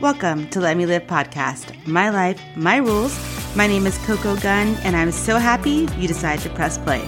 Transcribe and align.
Welcome 0.00 0.48
to 0.48 0.58
Let 0.58 0.76
Me 0.76 0.86
Live 0.86 1.06
podcast, 1.06 1.86
my 1.86 2.10
life, 2.10 2.40
my 2.56 2.78
rules. 2.78 3.16
My 3.54 3.68
name 3.68 3.86
is 3.86 3.96
Coco 3.98 4.34
Gunn, 4.36 4.74
and 4.82 4.96
I'm 4.96 5.12
so 5.12 5.38
happy 5.38 5.88
you 5.96 6.08
decided 6.08 6.42
to 6.42 6.50
press 6.50 6.76
play. 6.78 7.00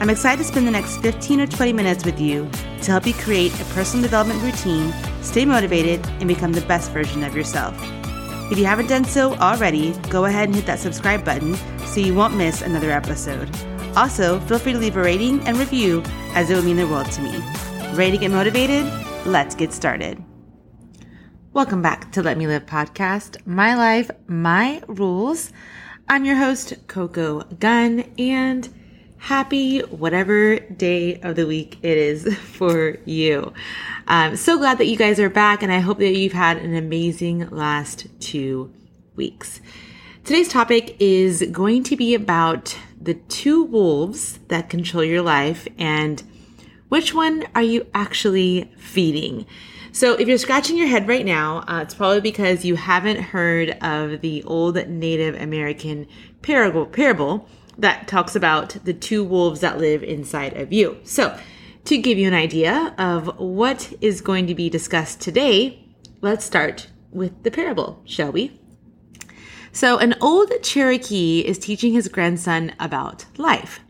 I'm 0.00 0.10
excited 0.10 0.38
to 0.38 0.44
spend 0.44 0.66
the 0.66 0.72
next 0.72 0.96
15 0.98 1.40
or 1.40 1.46
20 1.46 1.72
minutes 1.72 2.04
with 2.04 2.18
you 2.18 2.50
to 2.82 2.90
help 2.90 3.06
you 3.06 3.14
create 3.14 3.58
a 3.60 3.64
personal 3.66 4.02
development 4.02 4.42
routine, 4.42 4.92
stay 5.22 5.44
motivated, 5.44 6.04
and 6.18 6.26
become 6.26 6.52
the 6.52 6.62
best 6.62 6.90
version 6.90 7.22
of 7.22 7.36
yourself. 7.36 7.76
If 8.50 8.58
you 8.58 8.64
haven't 8.66 8.88
done 8.88 9.04
so 9.04 9.36
already, 9.36 9.92
go 10.10 10.24
ahead 10.24 10.48
and 10.48 10.56
hit 10.56 10.66
that 10.66 10.80
subscribe 10.80 11.24
button 11.24 11.54
so 11.86 12.00
you 12.00 12.12
won't 12.12 12.36
miss 12.36 12.60
another 12.60 12.90
episode. 12.90 13.48
Also, 13.96 14.40
feel 14.40 14.58
free 14.58 14.72
to 14.72 14.78
leave 14.78 14.96
a 14.96 15.02
rating 15.02 15.46
and 15.46 15.56
review 15.56 16.02
as 16.34 16.50
it 16.50 16.56
would 16.56 16.64
mean 16.64 16.76
the 16.76 16.88
world 16.88 17.10
to 17.12 17.22
me. 17.22 17.38
Ready 17.94 18.10
to 18.10 18.18
get 18.18 18.32
motivated? 18.32 18.84
Let's 19.24 19.54
get 19.54 19.72
started. 19.72 20.22
Welcome 21.60 21.82
back 21.82 22.10
to 22.12 22.22
Let 22.22 22.38
Me 22.38 22.46
Live 22.46 22.64
podcast, 22.64 23.46
My 23.46 23.74
Life, 23.74 24.10
My 24.26 24.82
Rules. 24.86 25.52
I'm 26.08 26.24
your 26.24 26.36
host, 26.36 26.72
Coco 26.86 27.42
Gunn, 27.42 28.10
and 28.18 28.66
happy 29.18 29.80
whatever 29.80 30.58
day 30.58 31.20
of 31.20 31.36
the 31.36 31.46
week 31.46 31.76
it 31.82 31.98
is 31.98 32.34
for 32.38 32.96
you. 33.04 33.52
I'm 34.08 34.36
so 34.36 34.56
glad 34.56 34.78
that 34.78 34.86
you 34.86 34.96
guys 34.96 35.20
are 35.20 35.28
back, 35.28 35.62
and 35.62 35.70
I 35.70 35.80
hope 35.80 35.98
that 35.98 36.16
you've 36.16 36.32
had 36.32 36.56
an 36.56 36.74
amazing 36.74 37.50
last 37.50 38.06
two 38.20 38.72
weeks. 39.14 39.60
Today's 40.24 40.48
topic 40.48 40.96
is 40.98 41.42
going 41.52 41.82
to 41.84 41.94
be 41.94 42.14
about 42.14 42.74
the 42.98 43.14
two 43.28 43.64
wolves 43.64 44.38
that 44.48 44.70
control 44.70 45.04
your 45.04 45.20
life 45.20 45.68
and 45.76 46.22
which 46.88 47.12
one 47.12 47.44
are 47.54 47.62
you 47.62 47.86
actually 47.92 48.72
feeding? 48.78 49.44
So 49.92 50.14
if 50.14 50.28
you're 50.28 50.38
scratching 50.38 50.76
your 50.78 50.86
head 50.86 51.08
right 51.08 51.26
now, 51.26 51.64
uh, 51.66 51.80
it's 51.82 51.94
probably 51.94 52.20
because 52.20 52.64
you 52.64 52.76
haven't 52.76 53.20
heard 53.20 53.70
of 53.82 54.20
the 54.20 54.44
old 54.44 54.76
Native 54.88 55.34
American 55.40 56.06
parable, 56.42 56.86
parable 56.86 57.48
that 57.76 58.06
talks 58.06 58.36
about 58.36 58.76
the 58.84 58.92
two 58.94 59.24
wolves 59.24 59.60
that 59.60 59.78
live 59.78 60.04
inside 60.04 60.56
of 60.56 60.72
you. 60.72 60.98
So 61.02 61.36
to 61.86 61.98
give 61.98 62.18
you 62.18 62.28
an 62.28 62.34
idea 62.34 62.94
of 62.98 63.36
what 63.38 63.92
is 64.00 64.20
going 64.20 64.46
to 64.46 64.54
be 64.54 64.70
discussed 64.70 65.20
today, 65.20 65.84
let's 66.20 66.44
start 66.44 66.88
with 67.10 67.42
the 67.42 67.50
parable, 67.50 68.00
shall 68.04 68.30
we? 68.30 68.60
So 69.72 69.98
an 69.98 70.14
old 70.20 70.52
Cherokee 70.62 71.40
is 71.40 71.58
teaching 71.58 71.92
his 71.92 72.06
grandson 72.06 72.74
about 72.78 73.24
life. 73.38 73.80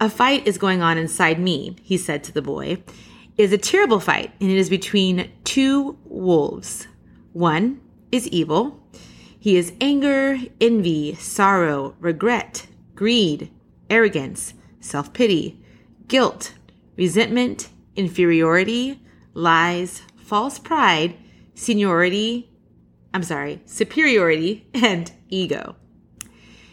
A 0.00 0.08
fight 0.08 0.46
is 0.46 0.56
going 0.56 0.80
on 0.80 0.96
inside 0.96 1.38
me, 1.38 1.76
he 1.82 1.98
said 1.98 2.24
to 2.24 2.32
the 2.32 2.42
boy 2.42 2.82
is 3.38 3.52
a 3.52 3.58
terrible 3.58 4.00
fight, 4.00 4.32
and 4.40 4.50
it 4.50 4.58
is 4.58 4.68
between 4.68 5.30
two 5.44 5.96
wolves. 6.04 6.88
One 7.32 7.80
is 8.10 8.26
evil. 8.28 8.82
He 9.38 9.56
is 9.56 9.72
anger, 9.80 10.36
envy, 10.60 11.14
sorrow, 11.14 11.94
regret, 12.00 12.66
greed, 12.96 13.50
arrogance, 13.88 14.54
self 14.80 15.12
pity, 15.12 15.62
guilt, 16.08 16.54
resentment, 16.96 17.68
inferiority, 17.94 19.00
lies, 19.34 20.02
false 20.16 20.58
pride, 20.58 21.14
seniority, 21.54 22.50
I'm 23.14 23.22
sorry, 23.22 23.62
superiority, 23.66 24.66
and 24.74 25.12
ego. 25.28 25.76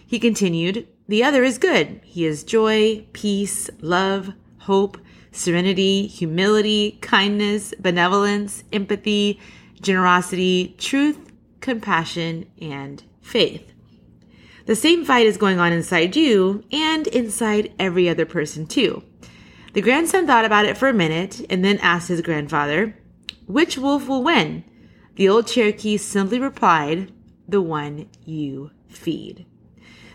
He 0.08 0.18
continued, 0.18 0.88
The 1.08 1.24
other 1.24 1.44
is 1.44 1.60
good. 1.60 2.02
He 2.04 2.26
is 2.26 2.44
joy, 2.44 3.06
peace, 3.14 3.70
love, 3.82 4.34
hope, 4.60 4.98
serenity, 5.36 6.08
humility, 6.08 6.98
kindness, 7.02 7.74
benevolence, 7.80 8.64
empathy, 8.72 9.40
generosity, 9.82 10.76
truth, 10.78 11.32
compassion, 11.62 12.46
and 12.62 13.04
faith. 13.22 13.72
The 14.66 14.76
same 14.76 15.06
fight 15.06 15.28
is 15.28 15.38
going 15.38 15.60
on 15.60 15.74
inside 15.74 16.16
you 16.16 16.64
and 16.72 17.06
inside 17.08 17.74
every 17.78 18.10
other 18.10 18.26
person 18.26 18.66
too. 18.66 19.04
The 19.74 19.82
grandson 19.82 20.26
thought 20.26 20.46
about 20.46 20.66
it 20.66 20.78
for 20.78 20.88
a 20.88 20.94
minute 20.94 21.46
and 21.50 21.64
then 21.64 21.78
asked 21.80 22.08
his 22.08 22.22
grandfather, 22.22 22.98
Which 23.46 23.78
wolf 23.78 24.08
will 24.08 24.24
win? 24.24 24.64
The 25.16 25.30
old 25.30 25.48
Cherokee 25.48 25.98
simply 25.98 26.40
replied, 26.40 27.12
The 27.48 27.62
one 27.62 28.10
you 28.26 28.72
feed. 28.88 29.46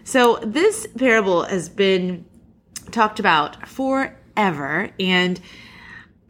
So 0.03 0.41
this 0.43 0.87
parable 0.99 1.45
has 1.45 1.69
been 1.69 2.25
talked 2.91 3.21
about 3.21 3.69
for 3.69 4.17
ever. 4.41 4.91
And 4.99 5.39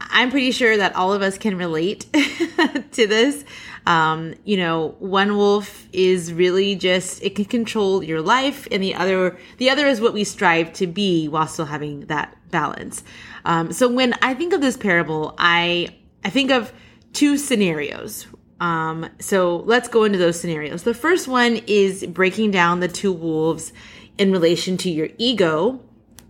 I'm 0.00 0.31
pretty 0.31 0.50
sure 0.50 0.76
that 0.76 0.97
all 0.97 1.12
of 1.12 1.22
us 1.22 1.38
can 1.38 1.56
relate 1.56 2.06
to 2.93 3.06
this. 3.06 3.44
Um, 3.87 4.34
you 4.44 4.56
know, 4.56 4.97
one 4.98 5.37
wolf 5.37 5.87
is 5.93 6.32
really 6.32 6.75
just 6.75 7.22
it 7.22 7.34
can 7.37 7.44
control 7.44 8.03
your 8.03 8.20
life, 8.20 8.66
and 8.70 8.82
the 8.82 8.94
other 8.94 9.38
the 9.59 9.70
other 9.70 9.87
is 9.87 10.00
what 10.00 10.12
we 10.12 10.25
strive 10.25 10.72
to 10.75 10.87
be 10.87 11.28
while 11.28 11.47
still 11.47 11.65
having 11.65 12.00
that 12.06 12.37
balance. 12.50 13.03
Um, 13.44 13.72
so 13.72 13.88
when 13.88 14.15
I 14.20 14.34
think 14.34 14.53
of 14.53 14.60
this 14.60 14.76
parable, 14.76 15.34
I 15.38 15.97
I 16.25 16.31
think 16.31 16.50
of 16.50 16.72
two 17.12 17.38
scenarios. 17.38 18.26
Um, 18.60 19.09
so 19.19 19.59
let's 19.59 19.88
go 19.88 20.04
into 20.04 20.19
those 20.19 20.38
scenarios. 20.38 20.82
The 20.82 20.93
first 20.93 21.26
one 21.26 21.62
is 21.66 22.04
breaking 22.04 22.50
down 22.50 22.81
the 22.81 22.88
two 22.88 23.12
wolves 23.12 23.72
in 24.19 24.32
relation 24.32 24.76
to 24.78 24.91
your 24.91 25.09
ego 25.16 25.81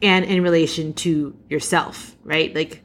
and 0.02 0.24
in 0.24 0.42
relation 0.42 0.92
to 0.94 1.36
yourself, 1.48 2.16
right? 2.24 2.54
Like 2.54 2.82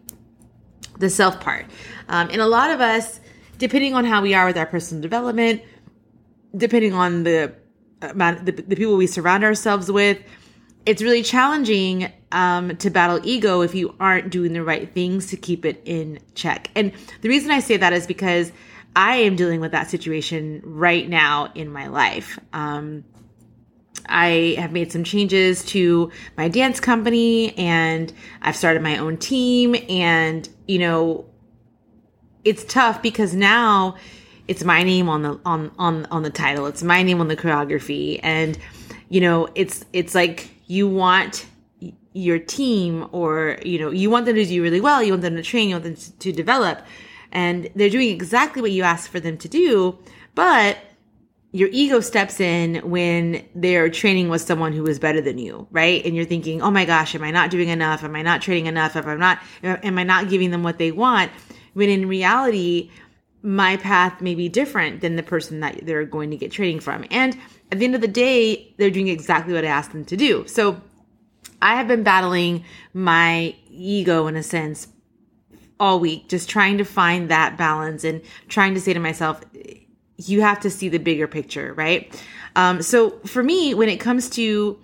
the 0.99 1.09
self 1.09 1.39
part. 1.39 1.65
Um, 2.07 2.29
and 2.29 2.41
a 2.41 2.47
lot 2.47 2.71
of 2.71 2.81
us, 2.81 3.19
depending 3.57 3.93
on 3.93 4.05
how 4.05 4.21
we 4.21 4.33
are 4.33 4.45
with 4.45 4.57
our 4.57 4.65
personal 4.65 5.01
development, 5.01 5.61
depending 6.55 6.93
on 6.93 7.23
the 7.23 7.53
amount, 8.01 8.45
the, 8.45 8.51
the 8.51 8.75
people 8.75 8.97
we 8.97 9.07
surround 9.07 9.43
ourselves 9.43 9.91
with, 9.91 10.19
it's 10.85 11.01
really 11.01 11.23
challenging 11.23 12.11
um, 12.31 12.75
to 12.77 12.89
battle 12.89 13.19
ego 13.23 13.61
if 13.61 13.73
you 13.73 13.95
aren't 13.99 14.29
doing 14.29 14.53
the 14.53 14.63
right 14.63 14.93
things 14.93 15.27
to 15.27 15.37
keep 15.37 15.65
it 15.65 15.81
in 15.85 16.19
check. 16.35 16.69
And 16.75 16.91
the 17.21 17.29
reason 17.29 17.49
I 17.51 17.59
say 17.59 17.77
that 17.77 17.93
is 17.93 18.05
because 18.05 18.51
I 18.95 19.17
am 19.17 19.35
dealing 19.35 19.59
with 19.59 19.71
that 19.71 19.89
situation 19.89 20.61
right 20.63 21.07
now 21.09 21.51
in 21.55 21.71
my 21.71 21.87
life. 21.87 22.39
Um, 22.53 23.03
I 24.07 24.55
have 24.57 24.71
made 24.71 24.91
some 24.91 25.03
changes 25.03 25.63
to 25.65 26.11
my 26.37 26.47
dance 26.47 26.79
company 26.79 27.57
and 27.57 28.11
I've 28.41 28.55
started 28.55 28.81
my 28.81 28.97
own 28.97 29.17
team. 29.17 29.75
And, 29.89 30.47
you 30.67 30.79
know, 30.79 31.25
it's 32.43 32.63
tough 32.65 33.01
because 33.01 33.33
now 33.33 33.95
it's 34.47 34.63
my 34.63 34.83
name 34.83 35.09
on 35.09 35.23
the 35.23 35.39
on 35.45 35.71
on 35.77 36.05
on 36.07 36.23
the 36.23 36.29
title. 36.29 36.67
It's 36.67 36.83
my 36.83 37.01
name 37.03 37.19
on 37.19 37.27
the 37.27 37.35
choreography. 37.35 38.19
And, 38.21 38.57
you 39.09 39.21
know, 39.21 39.47
it's 39.55 39.85
it's 39.93 40.13
like 40.13 40.51
you 40.67 40.87
want 40.87 41.47
your 42.13 42.39
team 42.39 43.07
or, 43.11 43.59
you 43.63 43.77
know, 43.77 43.91
you 43.91 44.09
want 44.09 44.25
them 44.25 44.35
to 44.35 44.45
do 44.45 44.63
really 44.63 44.79
well, 44.79 45.03
you 45.03 45.11
want 45.11 45.21
them 45.21 45.35
to 45.35 45.43
train, 45.43 45.69
you 45.69 45.75
want 45.75 45.83
them 45.83 45.95
to, 45.95 46.11
to 46.19 46.31
develop. 46.31 46.81
And 47.31 47.69
they're 47.75 47.89
doing 47.89 48.09
exactly 48.09 48.61
what 48.61 48.71
you 48.71 48.83
asked 48.83 49.09
for 49.09 49.19
them 49.19 49.37
to 49.39 49.49
do, 49.49 49.97
but 50.33 50.77
your 51.55 51.69
ego 51.71 52.01
steps 52.01 52.41
in 52.41 52.75
when 52.83 53.41
they're 53.55 53.89
training 53.89 54.27
with 54.27 54.41
someone 54.41 54.73
who 54.73 54.85
is 54.85 54.99
better 54.99 55.21
than 55.21 55.37
you, 55.37 55.65
right? 55.71 56.05
And 56.05 56.13
you're 56.13 56.25
thinking, 56.25 56.61
oh 56.61 56.69
my 56.69 56.83
gosh, 56.83 57.15
am 57.15 57.23
I 57.23 57.31
not 57.31 57.49
doing 57.49 57.69
enough? 57.69 58.03
Am 58.03 58.13
I 58.13 58.23
not 58.23 58.41
training 58.41 58.65
enough? 58.65 58.97
If 58.97 59.07
I'm 59.07 59.19
not, 59.19 59.39
am 59.63 59.97
I 59.97 60.03
not 60.03 60.27
giving 60.27 60.51
them 60.51 60.63
what 60.63 60.79
they 60.79 60.91
want? 60.91 61.31
When 61.71 61.89
in 61.89 62.09
reality, 62.09 62.91
my 63.41 63.77
path 63.77 64.19
may 64.19 64.35
be 64.35 64.49
different 64.49 64.99
than 64.99 65.15
the 65.15 65.23
person 65.23 65.61
that 65.61 65.85
they're 65.85 66.03
going 66.03 66.29
to 66.31 66.35
get 66.35 66.51
training 66.51 66.81
from. 66.81 67.05
And 67.09 67.37
at 67.71 67.79
the 67.79 67.85
end 67.85 67.95
of 67.95 68.01
the 68.01 68.09
day, 68.09 68.75
they're 68.75 68.89
doing 68.89 69.07
exactly 69.07 69.53
what 69.53 69.63
I 69.63 69.69
asked 69.69 69.93
them 69.93 70.03
to 70.03 70.17
do. 70.17 70.45
So 70.49 70.81
I 71.61 71.77
have 71.77 71.87
been 71.87 72.03
battling 72.03 72.65
my 72.93 73.55
ego 73.69 74.27
in 74.27 74.35
a 74.35 74.43
sense 74.43 74.89
all 75.79 76.01
week, 76.01 76.27
just 76.27 76.49
trying 76.49 76.77
to 76.79 76.83
find 76.83 77.29
that 77.29 77.57
balance 77.57 78.03
and 78.03 78.21
trying 78.49 78.73
to 78.73 78.81
say 78.81 78.91
to 78.91 78.99
myself, 78.99 79.41
you 80.17 80.41
have 80.41 80.59
to 80.61 80.69
see 80.69 80.89
the 80.89 80.97
bigger 80.97 81.27
picture, 81.27 81.73
right? 81.73 82.13
Um, 82.55 82.81
so 82.81 83.19
for 83.25 83.43
me, 83.43 83.73
when 83.73 83.89
it 83.89 83.99
comes 83.99 84.29
to 84.31 84.79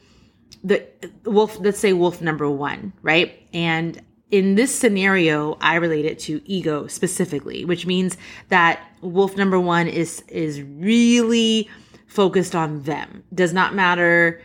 the 0.63 0.85
wolf, 1.25 1.57
let's 1.59 1.79
say 1.79 1.93
wolf 1.93 2.21
number 2.21 2.49
one, 2.49 2.93
right? 3.01 3.47
And 3.53 4.01
in 4.29 4.55
this 4.55 4.73
scenario, 4.73 5.57
I 5.61 5.75
relate 5.75 6.05
it 6.05 6.19
to 6.19 6.41
ego 6.45 6.87
specifically, 6.87 7.65
which 7.65 7.85
means 7.85 8.17
that 8.49 8.81
wolf 9.01 9.35
number 9.37 9.59
one 9.59 9.87
is 9.87 10.23
is 10.27 10.61
really 10.61 11.69
focused 12.07 12.55
on 12.55 12.83
them. 12.83 13.23
Does 13.33 13.53
not 13.53 13.73
matter 13.73 14.41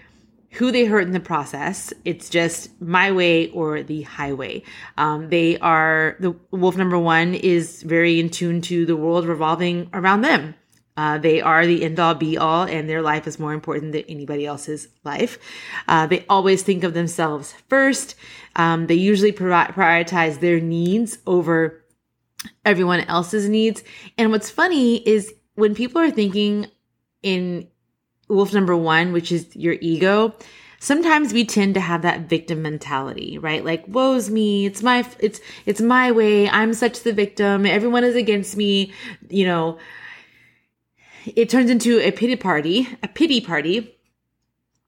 who 0.56 0.72
they 0.72 0.87
hurt 0.87 1.02
in 1.02 1.12
the 1.12 1.20
process. 1.20 1.93
It's 2.05 2.31
just 2.31 2.81
my 2.81 3.12
way 3.12 3.50
or 3.50 3.82
the 3.82 4.02
highway. 4.02 4.62
Um, 4.96 5.28
they 5.28 5.58
are 5.58 6.16
the 6.19 6.34
wolf 6.50 6.76
number 6.76 6.99
one 6.99 7.34
is 7.34 7.82
very 7.82 8.19
in 8.19 8.31
tune 8.31 8.62
to 8.62 8.87
the 8.87 8.96
world 8.96 9.26
revolving 9.26 9.90
around 9.93 10.22
them. 10.22 10.55
Uh, 10.96 11.19
they 11.19 11.40
are 11.40 11.66
the 11.66 11.84
end 11.84 12.00
all 12.00 12.14
be 12.14 12.38
all, 12.38 12.64
and 12.64 12.88
their 12.88 13.02
life 13.02 13.26
is 13.26 13.38
more 13.38 13.52
important 13.52 13.93
than 13.93 14.04
anybody 14.08 14.46
else's 14.46 14.88
life. 15.04 15.38
Uh, 15.88 16.06
they 16.06 16.25
always 16.28 16.62
think 16.62 16.84
of 16.84 16.94
themselves 16.94 17.54
first. 17.69 18.14
Um, 18.56 18.87
they 18.87 18.94
usually 18.94 19.32
prioritize 19.32 20.40
their 20.40 20.60
needs 20.60 21.19
over 21.26 21.84
everyone 22.64 23.00
else's 23.00 23.48
needs. 23.48 23.82
And 24.16 24.31
what's 24.31 24.50
funny 24.50 24.96
is 25.06 25.32
when 25.54 25.75
people 25.75 26.00
are 26.00 26.10
thinking 26.10 26.70
in 27.22 27.69
wolf 28.28 28.52
number 28.52 28.76
one, 28.76 29.12
which 29.12 29.32
is 29.32 29.54
your 29.54 29.76
ego, 29.81 30.34
sometimes 30.78 31.32
we 31.32 31.44
tend 31.44 31.75
to 31.75 31.81
have 31.81 32.02
that 32.02 32.20
victim 32.20 32.62
mentality, 32.62 33.38
right? 33.38 33.64
Like, 33.64 33.84
woe's 33.87 34.31
me. 34.31 34.66
It's 34.66 34.82
my, 34.82 35.06
it's, 35.19 35.40
it's 35.64 35.81
my 35.81 36.12
way. 36.12 36.49
I'm 36.49 36.75
such 36.75 37.02
the 37.02 37.12
victim. 37.12 37.66
Everyone 37.66 38.04
is 38.04 38.16
against 38.16 38.56
me. 38.56 38.92
You 39.28 39.46
know, 39.46 39.78
it 41.34 41.49
turns 41.49 41.70
into 41.70 41.99
a 42.00 42.12
pity 42.12 42.37
party, 42.37 42.88
a 43.02 43.08
pity 43.08 43.40
party 43.40 43.96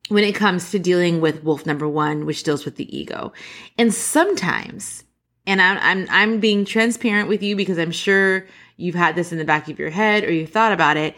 when 0.08 0.24
it 0.24 0.34
comes 0.34 0.70
to 0.70 0.78
dealing 0.78 1.20
with 1.20 1.44
wolf 1.44 1.66
number 1.66 1.88
one, 1.88 2.24
which 2.24 2.42
deals 2.42 2.64
with 2.64 2.76
the 2.76 2.96
ego. 2.96 3.32
And 3.76 3.92
sometimes, 3.92 5.04
and 5.46 5.60
I'm, 5.60 5.78
I'm, 5.78 6.08
I'm 6.10 6.40
being 6.40 6.64
transparent 6.64 7.28
with 7.28 7.42
you 7.42 7.56
because 7.56 7.78
I'm 7.78 7.90
sure 7.90 8.46
you've 8.76 8.94
had 8.94 9.16
this 9.16 9.32
in 9.32 9.38
the 9.38 9.44
back 9.44 9.68
of 9.68 9.78
your 9.78 9.90
head 9.90 10.24
or 10.24 10.32
you've 10.32 10.50
thought 10.50 10.72
about 10.72 10.96
it. 10.96 11.16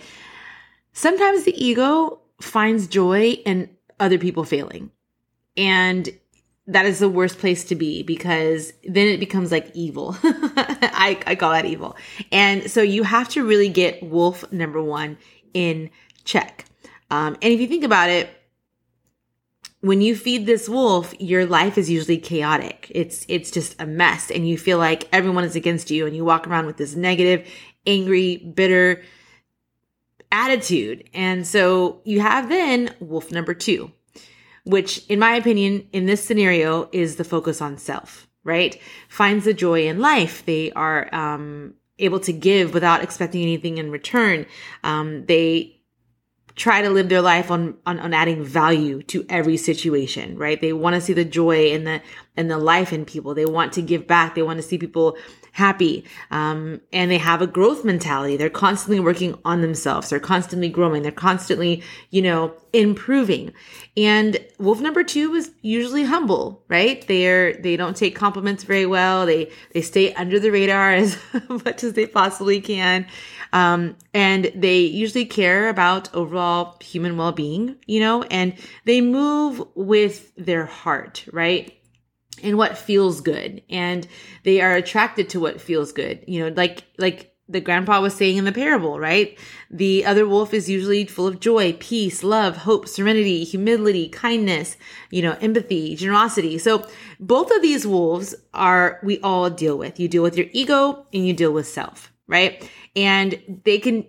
Sometimes 0.93 1.45
the 1.45 1.65
ego 1.65 2.21
finds 2.41 2.89
joy 2.89 3.33
in 3.45 3.71
other 4.01 4.19
people 4.19 4.45
failing. 4.45 4.91
And 5.57 6.09
that 6.71 6.87
is 6.87 7.01
the 7.01 7.09
worst 7.09 7.39
place 7.39 7.65
to 7.65 7.75
be 7.75 8.03
because 8.03 8.73
then 8.85 9.09
it 9.09 9.19
becomes 9.19 9.51
like 9.51 9.71
evil. 9.75 10.17
I, 10.23 11.21
I 11.27 11.35
call 11.35 11.51
that 11.51 11.65
evil. 11.65 11.97
And 12.31 12.71
so 12.71 12.81
you 12.81 13.03
have 13.03 13.29
to 13.31 13.45
really 13.45 13.69
get 13.69 14.03
wolf 14.03 14.51
number 14.53 14.81
one 14.81 15.19
in 15.53 15.91
check. 16.25 16.65
Um, 17.11 17.37
and 17.43 17.53
if 17.53 17.61
you 17.61 17.67
think 17.67 17.83
about 17.83 18.09
it, 18.09 18.31
when 19.81 20.01
you 20.01 20.15
feed 20.15 20.47
this 20.47 20.69
wolf, 20.69 21.13
your 21.19 21.45
life 21.45 21.77
is 21.77 21.91
usually 21.91 22.19
chaotic. 22.19 22.87
It's, 22.95 23.25
it's 23.29 23.51
just 23.51 23.81
a 23.81 23.87
mess 23.87 24.31
and 24.31 24.47
you 24.49 24.57
feel 24.57 24.79
like 24.79 25.09
everyone 25.13 25.45
is 25.45 25.57
against 25.57 25.91
you 25.91 26.07
and 26.07 26.15
you 26.15 26.25
walk 26.25 26.47
around 26.47 26.67
with 26.67 26.77
this 26.77 26.95
negative, 26.95 27.49
angry, 27.87 28.37
bitter 28.37 29.03
attitude. 30.31 31.09
And 31.15 31.45
so 31.47 32.01
you 32.05 32.21
have 32.21 32.49
then 32.49 32.95
wolf 33.01 33.33
number 33.33 33.55
two, 33.55 33.91
which 34.65 35.07
in 35.09 35.19
my 35.19 35.35
opinion, 35.35 35.89
in 35.93 36.07
this 36.07 36.25
scenario 36.25 36.89
is 36.93 37.17
the 37.17 37.25
focus 37.25 37.61
on 37.61 37.79
self, 37.79 38.29
right? 38.45 38.81
Finds 39.09 39.45
the 39.45 39.55
joy 39.55 39.87
in 39.87 39.99
life. 39.99 40.45
They 40.45 40.73
are, 40.73 41.13
um, 41.15 41.75
able 42.01 42.21
to 42.21 42.33
give 42.33 42.75
without 42.75 43.03
expecting 43.03 43.43
anything 43.43 43.79
in 43.79 43.91
return. 43.91 44.47
Um, 44.83 45.27
they 45.27 45.81
try 46.57 46.83
to 46.83 46.91
live 46.91 47.09
their 47.09 47.23
life 47.23 47.51
on, 47.51 47.77
on, 47.87 47.99
on 48.01 48.13
adding 48.13 48.45
value 48.45 49.03
to 49.05 49.25
every 49.29 49.57
situation, 49.57 50.37
right? 50.37 50.61
They 50.61 50.73
want 50.73 50.95
to 50.95 51.01
see 51.01 51.13
the 51.13 51.25
joy 51.25 51.73
and 51.73 51.87
the, 51.87 52.03
and 52.37 52.51
the 52.51 52.59
life 52.59 52.93
in 52.93 53.05
people. 53.05 53.35
They 53.35 53.47
want 53.47 53.73
to 53.75 53.83
give 53.83 54.07
back. 54.07 54.35
They 54.35 54.43
want 54.43 54.59
to 54.59 54.63
see 54.63 54.77
people 54.77 55.17
happy. 55.53 56.05
Um, 56.31 56.81
and 56.93 57.11
they 57.11 57.19
have 57.19 57.43
a 57.43 57.47
growth 57.47 57.85
mentality. 57.85 58.37
They're 58.37 58.51
constantly 58.51 59.01
working 59.01 59.39
on 59.45 59.61
themselves. 59.61 60.11
They're 60.11 60.21
constantly 60.21 60.69
growing. 60.69 61.03
They're 61.03 61.13
constantly, 61.13 61.83
you 62.11 62.23
know, 62.23 62.55
improving. 62.73 63.53
And 63.97 64.39
wolf 64.59 64.81
number 64.81 65.03
two 65.03 65.35
is 65.35 65.51
usually 65.63 66.05
humble, 66.05 66.63
right? 66.69 67.07
They're, 67.07 67.55
they 67.55 67.77
don't 67.77 67.97
take 67.97 68.15
compliments 68.15 68.65
very 68.65 68.87
well. 68.87 69.27
They, 69.27 69.51
they 69.73 69.83
stay 69.83 70.15
under 70.15 70.39
the 70.39 70.51
radar 70.51 70.93
as 70.95 71.19
much 71.49 71.85
as 71.85 71.95
they 71.95 72.07
possibly 72.07 72.61
can. 72.61 73.07
Um, 73.53 73.97
and 74.15 74.51
they 74.55 74.81
usually 74.81 75.25
care 75.25 75.69
about 75.69 76.15
overall 76.15 76.77
human 76.81 77.17
well-being, 77.17 77.77
you 77.87 78.01
know, 78.01 78.23
and 78.25 78.55
they 78.85 79.01
move 79.01 79.63
with 79.75 80.33
their 80.37 80.67
heart, 80.67 81.27
right? 81.33 81.77
And 82.43 82.57
what 82.57 82.79
feels 82.79 83.21
good. 83.21 83.63
And 83.69 84.07
they 84.45 84.61
are 84.61 84.75
attracted 84.75 85.29
to 85.31 85.41
what 85.41 85.61
feels 85.61 85.93
good. 85.93 86.25
You 86.27 86.41
know, 86.49 86.55
like, 86.57 86.85
like 86.99 87.35
the 87.51 87.61
grandpa 87.61 88.01
was 88.01 88.15
saying 88.15 88.37
in 88.37 88.45
the 88.45 88.53
parable, 88.53 89.01
right? 89.01 89.37
The 89.71 90.05
other 90.05 90.27
wolf 90.27 90.55
is 90.55 90.71
usually 90.71 91.05
full 91.05 91.27
of 91.27 91.41
joy, 91.41 91.73
peace, 91.81 92.23
love, 92.23 92.59
hope, 92.59 92.87
serenity, 92.87 93.43
humility, 93.43 94.09
kindness, 94.09 94.77
you 95.11 95.21
know, 95.23 95.37
empathy, 95.41 95.97
generosity. 95.97 96.59
So 96.59 96.87
both 97.19 97.51
of 97.51 97.61
these 97.61 97.87
wolves 97.87 98.35
are, 98.55 99.01
we 99.03 99.19
all 99.21 99.51
deal 99.51 99.77
with. 99.77 99.99
You 99.99 100.07
deal 100.07 100.23
with 100.23 100.37
your 100.37 100.47
ego 100.53 101.07
and 101.13 101.27
you 101.27 101.33
deal 101.33 101.53
with 101.53 101.67
self, 101.67 102.13
right? 102.29 102.71
And 102.95 103.61
they 103.65 103.79
can 103.79 104.07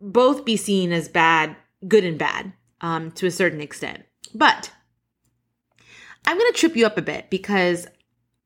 both 0.00 0.44
be 0.44 0.56
seen 0.56 0.92
as 0.92 1.08
bad, 1.08 1.54
good 1.86 2.04
and 2.04 2.18
bad, 2.18 2.52
um, 2.80 3.12
to 3.12 3.26
a 3.26 3.30
certain 3.30 3.60
extent. 3.60 4.02
But 4.34 4.72
I'm 6.26 6.38
going 6.38 6.52
to 6.52 6.58
trip 6.58 6.76
you 6.76 6.86
up 6.86 6.98
a 6.98 7.02
bit 7.02 7.30
because 7.30 7.86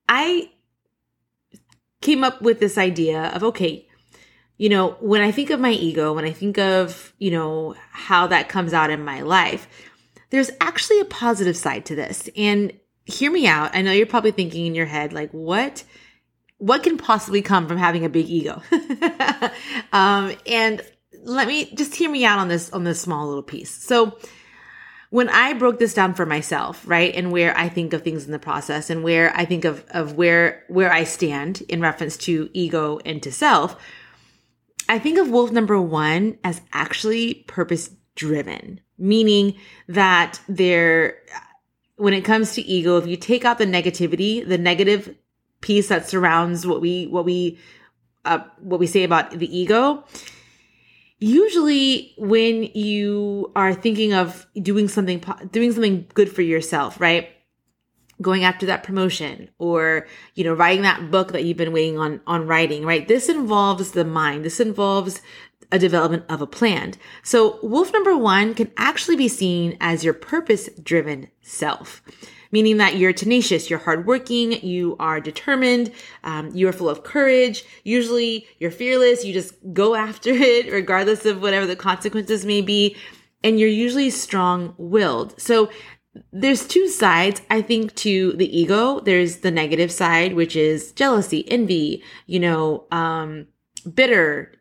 I 0.09 0.51
came 2.01 2.25
up 2.25 2.43
with 2.43 2.61
this 2.61 2.79
idea 2.79 3.31
of, 3.35 3.43
okay, 3.45 3.89
you 4.57 4.69
know, 4.69 4.97
when 5.01 5.23
I 5.23 5.31
think 5.31 5.51
of 5.51 5.61
my 5.61 5.71
ego, 5.71 6.13
when 6.13 6.25
I 6.25 6.33
think 6.33 6.59
of, 6.59 7.15
you 7.19 7.31
know, 7.31 7.77
how 7.91 8.27
that 8.27 8.49
comes 8.49 8.73
out 8.73 8.91
in 8.91 9.05
my 9.05 9.21
life, 9.23 9.69
there's 10.31 10.51
actually 10.61 11.01
a 11.01 11.05
positive 11.05 11.57
side 11.57 11.87
to 11.87 11.95
this. 11.95 12.29
And 12.37 12.73
hear 13.05 13.31
me 13.31 13.47
out. 13.47 13.75
I 13.75 13.83
know 13.83 13.93
you're 13.93 14.07
probably 14.07 14.33
thinking 14.33 14.67
in 14.67 14.75
your 14.75 14.87
head, 14.87 15.13
like, 15.13 15.31
what? 15.31 15.85
What 16.59 16.83
can 16.83 16.99
possibly 16.99 17.41
come 17.41 17.69
from 17.69 17.79
having 17.79 18.05
a 18.05 18.09
big 18.09 18.29
ego? 18.29 18.61
um, 19.93 20.33
and 20.45 20.83
let 21.23 21.47
me 21.47 21.73
just 21.75 21.95
hear 21.95 22.11
me 22.11 22.25
out 22.25 22.41
on 22.41 22.49
this, 22.49 22.71
on 22.71 22.83
this 22.83 23.01
small 23.01 23.29
little 23.29 23.45
piece. 23.45 23.71
So, 23.71 24.19
when 25.11 25.29
I 25.31 25.55
broke 25.55 25.79
this 25.79 25.95
down 25.95 26.15
for 26.15 26.27
myself, 26.27 26.83
right, 26.87 27.15
and 27.15 27.33
where 27.33 27.57
I 27.57 27.69
think 27.69 27.93
of 27.93 28.03
things 28.03 28.27
in 28.27 28.33
the 28.33 28.39
process 28.39 28.91
and 28.91 29.03
where 29.03 29.35
I 29.35 29.45
think 29.45 29.65
of, 29.65 29.85
of 29.91 30.15
where, 30.15 30.65
where 30.69 30.93
I 30.93 31.05
stand 31.05 31.63
in 31.63 31.81
reference 31.81 32.17
to 32.19 32.51
ego 32.53 32.99
and 33.05 33.23
to 33.23 33.33
self, 33.33 33.77
I 34.89 34.99
think 34.99 35.19
of 35.19 35.31
wolf 35.31 35.51
number 35.51 35.81
one 35.81 36.39
as 36.45 36.61
actually 36.73 37.35
purpose 37.47 37.91
driven, 38.17 38.81
meaning 38.99 39.55
that 39.87 40.41
they're, 40.49 41.19
when 41.97 42.13
it 42.13 42.25
comes 42.25 42.55
to 42.55 42.63
ego, 42.63 42.99
if 42.99 43.07
you 43.07 43.17
take 43.17 43.45
out 43.45 43.59
the 43.59 43.67
negativity, 43.67 44.47
the 44.47 44.59
negative 44.59 45.15
piece 45.61 45.89
that 45.89 46.09
surrounds 46.09 46.67
what 46.67 46.81
we, 46.83 47.07
what 47.07 47.25
we, 47.25 47.59
uh, 48.27 48.41
what 48.61 48.79
we 48.79 48.87
say 48.87 49.05
about 49.05 49.31
the 49.31 49.59
ego, 49.59 50.05
usually 51.19 52.15
when 52.19 52.63
you 52.63 53.53
are 53.57 53.75
thinking 53.75 54.13
of 54.13 54.47
doing 54.61 54.89
something, 54.89 55.23
doing 55.51 55.73
something 55.73 56.07
good 56.15 56.31
for 56.33 56.43
yourself, 56.43 57.01
right? 57.01 57.31
going 58.21 58.45
after 58.45 58.67
that 58.67 58.83
promotion 58.83 59.49
or 59.59 60.07
you 60.35 60.45
know 60.45 60.53
writing 60.53 60.83
that 60.83 61.11
book 61.11 61.33
that 61.33 61.45
you've 61.45 61.57
been 61.57 61.73
waiting 61.73 61.99
on 61.99 62.21
on 62.27 62.47
writing 62.47 62.85
right? 62.85 63.07
This 63.09 63.29
involves 63.29 63.93
the 63.93 64.05
mind. 64.05 64.45
This 64.45 64.61
involves 64.61 65.21
a 65.71 65.79
development 65.79 66.25
of 66.29 66.41
a 66.41 66.47
plan. 66.47 66.95
So 67.23 67.59
wolf 67.63 67.93
number 67.93 68.17
one 68.17 68.55
can 68.55 68.73
actually 68.77 69.17
be 69.17 69.29
seen 69.29 69.77
as 69.81 70.05
your 70.05 70.15
purpose 70.15 70.69
driven 70.83 71.29
self 71.43 72.03
meaning 72.51 72.77
that 72.79 72.97
you're 72.97 73.13
tenacious 73.13 73.71
you're 73.71 73.79
hardworking 73.79 74.53
you 74.65 74.97
are 74.99 75.21
determined 75.21 75.93
um, 76.25 76.51
you 76.55 76.69
are 76.69 76.73
full 76.73 76.89
of 76.89 77.03
courage 77.03 77.65
usually 77.85 78.47
you're 78.59 78.71
fearless 78.71 79.25
you 79.25 79.33
just 79.33 79.55
go 79.73 79.95
after 80.07 80.31
it 80.31 80.71
regardless 80.73 81.25
of 81.25 81.43
whatever 81.43 81.67
the 81.67 81.77
consequences 81.77 82.45
may 82.45 82.61
be 82.61 82.97
and 83.43 83.59
you're 83.59 83.69
usually 83.69 84.11
strong 84.11 84.75
willed. 84.79 85.41
So 85.41 85.71
there's 86.33 86.67
two 86.67 86.89
sides, 86.89 87.43
I 87.51 87.63
think, 87.63 87.95
to 87.97 88.33
the 88.33 88.59
ego. 88.59 89.01
There's 89.01 89.39
the 89.39 89.51
negative 89.51 89.93
side, 89.93 90.35
which 90.35 90.57
is 90.57 90.93
jealousy, 90.93 91.49
envy, 91.51 92.03
you 92.27 92.41
know, 92.41 92.87
um, 92.91 93.47
bitter, 93.95 94.53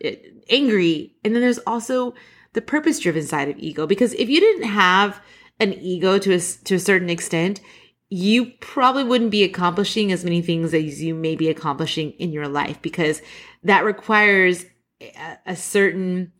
angry. 0.50 1.15
And 1.24 1.34
then 1.34 1.41
there's 1.41 1.60
also 1.60 2.13
the 2.53 2.62
purpose 2.62 3.00
driven 3.00 3.24
side 3.24 3.50
of 3.50 3.58
ego. 3.58 3.88
Because 3.88 4.13
if 4.13 4.29
you 4.29 4.39
didn't 4.39 4.70
have 4.70 5.20
an 5.60 5.74
ego 5.74 6.18
to 6.20 6.34
a, 6.34 6.40
to 6.40 6.76
a 6.76 6.80
certain 6.80 7.10
extent, 7.10 7.62
you 8.10 8.52
probably 8.62 9.04
wouldn't 9.04 9.32
be 9.32 9.44
accomplishing 9.44 10.12
as 10.12 10.24
many 10.24 10.42
things 10.42 10.74
as 10.74 11.02
you 11.02 11.14
may 11.14 11.36
be 11.36 11.50
accomplishing 11.50 12.12
in 12.12 12.32
your 12.32 12.48
life 12.48 12.82
because 12.82 13.22
that 13.64 13.84
requires 13.84 14.66
a, 15.02 15.38
a 15.48 15.56
certain 15.56 16.32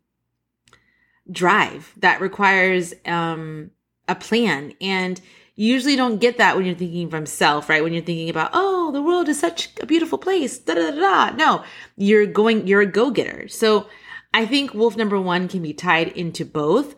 drive 1.30 1.94
that 1.98 2.22
requires 2.22 2.94
um 3.06 3.70
a 4.08 4.16
plan. 4.16 4.74
And 4.82 5.20
you 5.56 5.74
usually 5.74 5.96
don't 5.96 6.20
get 6.20 6.38
that 6.38 6.56
when 6.56 6.66
you're 6.66 6.76
thinking 6.76 7.10
from 7.10 7.26
self, 7.26 7.70
right? 7.70 7.84
When 7.84 7.94
you're 7.94 8.04
thinking 8.04 8.30
about, 8.30 8.52
oh, 8.54 8.92
the 8.92 9.02
world 9.02 9.28
is 9.28 9.40
such 9.40 9.70
a 9.82 9.86
beautiful 9.86 10.18
place. 10.18 10.58
Da 10.60 10.76
da 10.76 10.92
da 10.92 11.00
da. 11.32 11.36
No, 11.36 11.64
you're 11.96 12.28
going, 12.28 12.68
you're 12.68 12.82
a 12.82 12.86
go 12.86 13.12
getter. 13.12 13.48
So 13.48 13.88
I 14.34 14.46
think 14.46 14.74
wolf 14.74 14.96
number 14.96 15.20
one 15.20 15.48
can 15.48 15.62
be 15.62 15.74
tied 15.74 16.10
into 16.10 16.46
both. 16.46 16.96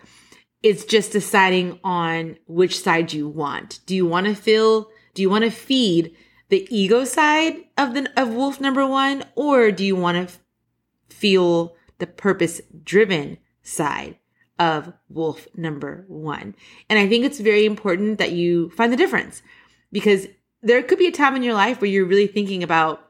It's 0.61 0.83
just 0.83 1.11
deciding 1.11 1.79
on 1.83 2.37
which 2.47 2.79
side 2.79 3.13
you 3.13 3.27
want. 3.27 3.79
Do 3.85 3.95
you 3.95 4.05
want 4.05 4.27
to 4.27 4.35
feel, 4.35 4.89
do 5.13 5.21
you 5.21 5.29
want 5.29 5.45
to 5.45 5.51
feed 5.51 6.15
the 6.49 6.67
ego 6.69 7.05
side 7.05 7.55
of 7.77 7.93
the, 7.93 8.11
of 8.17 8.29
wolf 8.29 8.59
number 8.59 8.85
one? 8.85 9.23
Or 9.35 9.71
do 9.71 9.85
you 9.85 9.95
want 9.95 10.17
to 10.17 10.23
f- 10.23 10.39
feel 11.09 11.75
the 11.99 12.07
purpose 12.07 12.61
driven 12.83 13.37
side? 13.63 14.17
of 14.59 14.91
wolf 15.07 15.47
number 15.55 16.03
one. 16.07 16.53
And 16.89 16.99
I 16.99 17.07
think 17.07 17.23
it's 17.23 17.39
very 17.39 17.65
important 17.65 18.17
that 18.17 18.33
you 18.33 18.69
find 18.71 18.91
the 18.91 18.97
difference 18.97 19.41
because 19.91 20.27
there 20.61 20.83
could 20.83 20.99
be 20.99 21.07
a 21.07 21.11
time 21.11 21.35
in 21.35 21.43
your 21.43 21.53
life 21.53 21.79
where 21.79 21.89
you're 21.89 22.05
really 22.05 22.27
thinking 22.27 22.61
about 22.61 23.08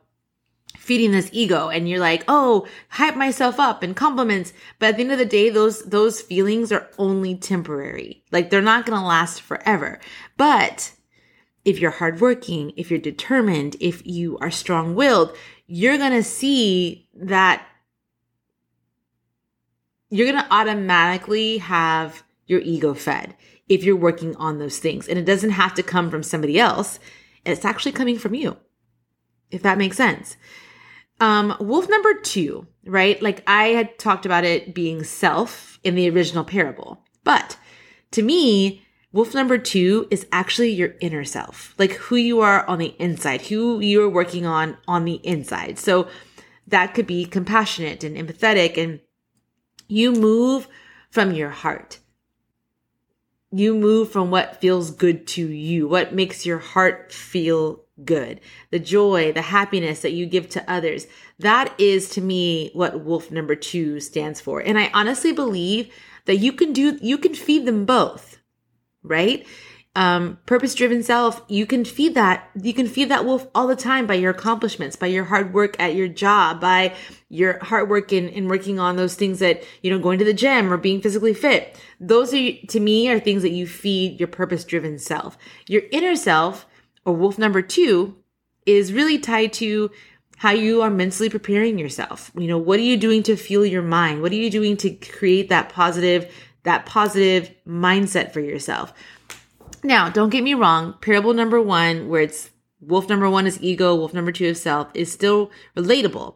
feeding 0.77 1.11
this 1.11 1.29
ego 1.31 1.69
and 1.69 1.87
you're 1.87 1.99
like, 1.99 2.23
oh, 2.27 2.67
hype 2.89 3.15
myself 3.15 3.59
up 3.59 3.83
and 3.83 3.95
compliments. 3.95 4.53
But 4.79 4.89
at 4.89 4.97
the 4.97 5.03
end 5.03 5.11
of 5.11 5.17
the 5.17 5.25
day, 5.25 5.49
those, 5.49 5.83
those 5.83 6.21
feelings 6.21 6.71
are 6.71 6.89
only 6.97 7.35
temporary. 7.35 8.23
Like 8.31 8.49
they're 8.49 8.61
not 8.61 8.85
going 8.85 8.99
to 8.99 9.05
last 9.05 9.41
forever. 9.41 9.99
But 10.37 10.93
if 11.65 11.79
you're 11.79 11.91
hardworking, 11.91 12.73
if 12.75 12.89
you're 12.89 12.99
determined, 12.99 13.75
if 13.79 14.05
you 14.05 14.37
are 14.39 14.51
strong 14.51 14.95
willed, 14.95 15.35
you're 15.67 15.97
going 15.97 16.13
to 16.13 16.23
see 16.23 17.07
that 17.13 17.65
you're 20.09 20.31
going 20.31 20.43
to 20.43 20.53
automatically 20.53 21.59
have 21.59 22.23
your 22.47 22.61
ego 22.61 22.93
fed 22.93 23.35
if 23.67 23.83
you're 23.83 23.95
working 23.95 24.35
on 24.37 24.57
those 24.57 24.79
things. 24.79 25.07
And 25.07 25.19
it 25.19 25.25
doesn't 25.25 25.51
have 25.51 25.75
to 25.75 25.83
come 25.83 26.09
from 26.09 26.23
somebody 26.23 26.59
else. 26.59 26.99
It's 27.45 27.63
actually 27.63 27.91
coming 27.91 28.17
from 28.17 28.33
you, 28.33 28.57
if 29.51 29.61
that 29.63 29.77
makes 29.77 29.97
sense. 29.97 30.37
Um, 31.19 31.55
wolf 31.59 31.89
number 31.89 32.13
two, 32.13 32.67
right? 32.85 33.21
Like 33.21 33.43
I 33.45 33.69
had 33.69 33.99
talked 33.99 34.25
about 34.25 34.45
it 34.45 34.73
being 34.73 35.03
self 35.03 35.79
in 35.83 35.95
the 35.95 36.09
original 36.09 36.43
parable. 36.43 37.03
But 37.23 37.57
to 38.11 38.21
me, 38.21 38.85
wolf 39.11 39.33
number 39.33 39.57
two 39.57 40.07
is 40.09 40.25
actually 40.31 40.71
your 40.71 40.95
inner 41.01 41.25
self, 41.25 41.73
like 41.77 41.93
who 41.93 42.15
you 42.15 42.39
are 42.41 42.65
on 42.67 42.79
the 42.79 42.95
inside, 42.99 43.41
who 43.43 43.79
you're 43.79 44.09
working 44.09 44.45
on 44.45 44.77
on 44.87 45.05
the 45.05 45.19
inside. 45.25 45.77
So 45.77 46.07
that 46.67 46.93
could 46.93 47.07
be 47.07 47.25
compassionate 47.25 48.03
and 48.03 48.15
empathetic 48.15 48.77
and 48.77 49.01
you 49.87 50.11
move 50.13 50.67
from 51.09 51.33
your 51.33 51.49
heart. 51.49 51.99
You 53.51 53.73
move 53.73 54.11
from 54.11 54.29
what 54.29 54.61
feels 54.61 54.91
good 54.91 55.25
to 55.29 55.47
you, 55.47 55.87
what 55.87 56.13
makes 56.13 56.45
your 56.45 56.59
heart 56.59 57.11
feel 57.11 57.83
good, 58.05 58.41
the 58.71 58.79
joy, 58.79 59.31
the 59.31 59.41
happiness 59.41 60.01
that 60.01 60.13
you 60.13 60.25
give 60.25 60.49
to 60.49 60.71
others. 60.71 61.07
That 61.39 61.73
is 61.79 62.09
to 62.11 62.21
me 62.21 62.71
what 62.73 63.03
wolf 63.03 63.31
number 63.31 63.55
two 63.55 63.99
stands 63.99 64.41
for. 64.41 64.59
And 64.59 64.77
I 64.77 64.89
honestly 64.93 65.31
believe 65.31 65.91
that 66.25 66.37
you 66.37 66.53
can 66.53 66.73
do, 66.73 66.97
you 67.01 67.17
can 67.17 67.33
feed 67.33 67.65
them 67.65 67.85
both, 67.85 68.37
right? 69.03 69.45
Um, 69.95 70.37
purpose 70.45 70.75
driven 70.75 71.01
self, 71.01 71.41
you 71.47 71.65
can 71.65 71.83
feed 71.83 72.13
that, 72.13 72.47
you 72.61 72.73
can 72.73 72.87
feed 72.87 73.09
that 73.09 73.25
wolf 73.25 73.47
all 73.55 73.67
the 73.67 73.75
time 73.75 74.05
by 74.05 74.13
your 74.13 74.31
accomplishments, 74.31 74.95
by 74.95 75.07
your 75.07 75.25
hard 75.25 75.53
work 75.53 75.75
at 75.79 75.95
your 75.95 76.07
job, 76.07 76.61
by 76.61 76.95
your 77.27 77.57
hard 77.63 77.89
work 77.89 78.13
in, 78.13 78.29
in 78.29 78.47
working 78.47 78.79
on 78.79 78.95
those 78.95 79.15
things 79.15 79.39
that, 79.39 79.63
you 79.81 79.89
know, 79.89 79.97
going 79.97 80.19
to 80.19 80.25
the 80.25 80.33
gym 80.33 80.71
or 80.71 80.77
being 80.77 81.01
physically 81.01 81.33
fit. 81.33 81.75
Those 81.99 82.33
are, 82.33 82.51
to 82.67 82.79
me, 82.79 83.09
are 83.09 83.19
things 83.19 83.41
that 83.41 83.49
you 83.49 83.65
feed 83.65 84.19
your 84.19 84.27
purpose 84.27 84.63
driven 84.63 84.99
self. 84.99 85.37
Your 85.67 85.81
inner 85.91 86.15
self 86.15 86.67
or 87.05 87.13
wolf 87.13 87.37
number 87.37 87.61
two 87.61 88.15
is 88.65 88.93
really 88.93 89.17
tied 89.17 89.53
to 89.53 89.91
how 90.37 90.51
you 90.51 90.81
are 90.81 90.89
mentally 90.89 91.29
preparing 91.29 91.77
yourself. 91.77 92.31
You 92.37 92.47
know, 92.47 92.57
what 92.57 92.79
are 92.79 92.83
you 92.83 92.97
doing 92.97 93.23
to 93.23 93.35
fuel 93.35 93.65
your 93.65 93.81
mind? 93.81 94.21
What 94.21 94.31
are 94.31 94.35
you 94.35 94.49
doing 94.49 94.77
to 94.77 94.91
create 94.91 95.49
that 95.49 95.69
positive, 95.69 96.31
that 96.63 96.85
positive 96.85 97.53
mindset 97.67 98.31
for 98.31 98.39
yourself? 98.39 98.93
Now, 99.83 100.09
don't 100.09 100.29
get 100.29 100.43
me 100.43 100.53
wrong. 100.53 100.95
Parable 101.01 101.33
number 101.33 101.61
one, 101.61 102.07
where 102.07 102.21
it's 102.21 102.51
wolf 102.79 103.09
number 103.09 103.29
one 103.29 103.47
is 103.47 103.61
ego, 103.61 103.95
wolf 103.95 104.13
number 104.13 104.31
two 104.31 104.45
is 104.45 104.61
self, 104.61 104.89
is 104.93 105.11
still 105.11 105.51
relatable. 105.75 106.35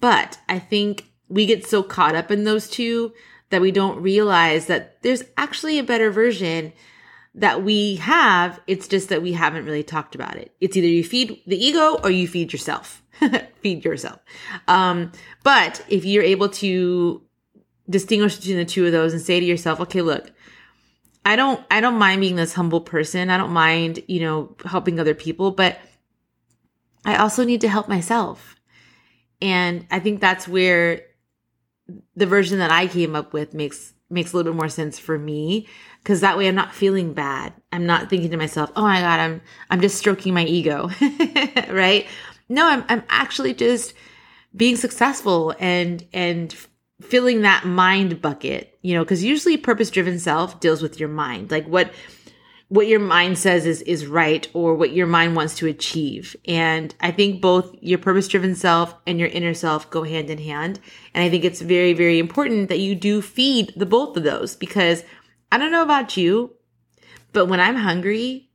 But 0.00 0.38
I 0.48 0.58
think 0.58 1.06
we 1.28 1.46
get 1.46 1.66
so 1.66 1.82
caught 1.82 2.16
up 2.16 2.30
in 2.30 2.44
those 2.44 2.68
two 2.68 3.12
that 3.50 3.60
we 3.60 3.70
don't 3.70 4.02
realize 4.02 4.66
that 4.66 5.02
there's 5.02 5.22
actually 5.36 5.78
a 5.78 5.84
better 5.84 6.10
version 6.10 6.72
that 7.36 7.62
we 7.62 7.96
have. 7.96 8.58
It's 8.66 8.88
just 8.88 9.10
that 9.10 9.22
we 9.22 9.32
haven't 9.32 9.66
really 9.66 9.82
talked 9.82 10.14
about 10.14 10.36
it. 10.36 10.54
It's 10.60 10.76
either 10.76 10.88
you 10.88 11.04
feed 11.04 11.40
the 11.46 11.62
ego 11.62 11.98
or 12.02 12.10
you 12.10 12.26
feed 12.26 12.52
yourself. 12.52 13.02
feed 13.62 13.84
yourself. 13.84 14.20
Um, 14.66 15.12
but 15.44 15.84
if 15.88 16.04
you're 16.04 16.24
able 16.24 16.48
to 16.48 17.22
distinguish 17.88 18.36
between 18.36 18.56
the 18.56 18.64
two 18.64 18.86
of 18.86 18.92
those 18.92 19.12
and 19.12 19.22
say 19.22 19.38
to 19.38 19.46
yourself, 19.46 19.80
okay, 19.80 20.02
look, 20.02 20.30
I 21.24 21.36
don't, 21.36 21.64
I 21.70 21.80
don't 21.80 21.98
mind 21.98 22.20
being 22.20 22.36
this 22.36 22.54
humble 22.54 22.80
person. 22.80 23.30
I 23.30 23.36
don't 23.36 23.52
mind, 23.52 24.02
you 24.08 24.20
know, 24.20 24.56
helping 24.64 24.98
other 24.98 25.14
people, 25.14 25.50
but 25.50 25.78
I 27.04 27.16
also 27.16 27.44
need 27.44 27.60
to 27.60 27.68
help 27.68 27.88
myself. 27.88 28.56
And 29.42 29.86
I 29.90 30.00
think 30.00 30.20
that's 30.20 30.48
where 30.48 31.02
the 32.14 32.26
version 32.26 32.58
that 32.58 32.70
I 32.70 32.86
came 32.86 33.14
up 33.14 33.32
with 33.32 33.54
makes 33.54 33.92
makes 34.10 34.32
a 34.32 34.36
little 34.36 34.52
bit 34.52 34.58
more 34.58 34.68
sense 34.68 34.98
for 34.98 35.18
me 35.18 35.66
because 36.02 36.20
that 36.20 36.38
way 36.38 36.48
I'm 36.48 36.54
not 36.54 36.74
feeling 36.74 37.12
bad. 37.12 37.52
I'm 37.72 37.86
not 37.86 38.08
thinking 38.08 38.30
to 38.30 38.36
myself, 38.36 38.70
"Oh 38.76 38.82
my 38.82 39.00
god, 39.00 39.20
I'm 39.20 39.40
I'm 39.70 39.80
just 39.80 39.98
stroking 39.98 40.34
my 40.34 40.44
ego." 40.44 40.90
right? 41.68 42.06
No, 42.48 42.66
I'm 42.66 42.84
I'm 42.88 43.02
actually 43.08 43.54
just 43.54 43.94
being 44.54 44.76
successful 44.76 45.54
and 45.58 46.06
and 46.12 46.54
filling 47.02 47.42
that 47.42 47.64
mind 47.64 48.22
bucket, 48.22 48.78
you 48.82 48.94
know, 48.94 49.04
cuz 49.04 49.22
usually 49.22 49.56
purpose-driven 49.56 50.18
self 50.18 50.60
deals 50.60 50.82
with 50.82 50.98
your 50.98 51.08
mind. 51.08 51.50
Like 51.50 51.66
what 51.66 51.92
what 52.68 52.88
your 52.88 52.98
mind 52.98 53.38
says 53.38 53.64
is 53.64 53.80
is 53.82 54.06
right 54.06 54.48
or 54.52 54.74
what 54.74 54.92
your 54.92 55.06
mind 55.06 55.36
wants 55.36 55.56
to 55.56 55.66
achieve. 55.66 56.34
And 56.46 56.94
I 57.00 57.12
think 57.12 57.40
both 57.40 57.74
your 57.80 57.98
purpose 57.98 58.26
driven 58.26 58.54
self 58.56 58.94
and 59.06 59.20
your 59.20 59.28
inner 59.28 59.54
self 59.54 59.88
go 59.90 60.02
hand 60.02 60.30
in 60.30 60.38
hand. 60.38 60.80
And 61.14 61.22
I 61.22 61.30
think 61.30 61.44
it's 61.44 61.60
very 61.60 61.92
very 61.92 62.18
important 62.18 62.68
that 62.68 62.80
you 62.80 62.94
do 62.94 63.22
feed 63.22 63.72
the 63.76 63.86
both 63.86 64.16
of 64.16 64.24
those 64.24 64.56
because 64.56 65.04
I 65.52 65.58
don't 65.58 65.72
know 65.72 65.82
about 65.82 66.16
you, 66.16 66.56
but 67.32 67.46
when 67.46 67.60
I'm 67.60 67.76
hungry, 67.76 68.50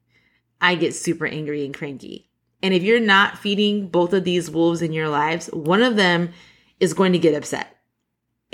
I 0.60 0.75
get 0.75 0.94
super 0.94 1.25
angry 1.25 1.65
and 1.65 1.74
cranky. 1.74 2.30
And 2.62 2.74
if 2.74 2.84
you're 2.84 3.00
not 3.00 3.39
feeding 3.39 3.88
both 3.88 4.13
of 4.13 4.24
these 4.24 4.51
wolves 4.51 4.82
in 4.82 4.94
your 4.94 5.10
lives, 5.10 5.48
one 5.48 5.82
of 5.82 5.96
them 5.96 6.32
is 6.80 6.94
going 6.94 7.13
to 7.13 7.20
get 7.20 7.34
upset 7.34 7.80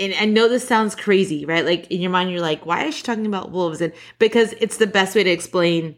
and 0.00 0.14
I 0.14 0.26
know 0.26 0.48
this 0.48 0.66
sounds 0.66 0.94
crazy, 0.94 1.44
right? 1.44 1.64
Like 1.64 1.90
in 1.90 2.00
your 2.00 2.10
mind, 2.10 2.30
you're 2.30 2.40
like, 2.40 2.64
why 2.64 2.84
is 2.84 2.94
she 2.94 3.02
talking 3.02 3.26
about 3.26 3.50
wolves? 3.50 3.80
And 3.80 3.92
because 4.18 4.54
it's 4.60 4.76
the 4.76 4.86
best 4.86 5.14
way 5.14 5.24
to 5.24 5.30
explain 5.30 5.96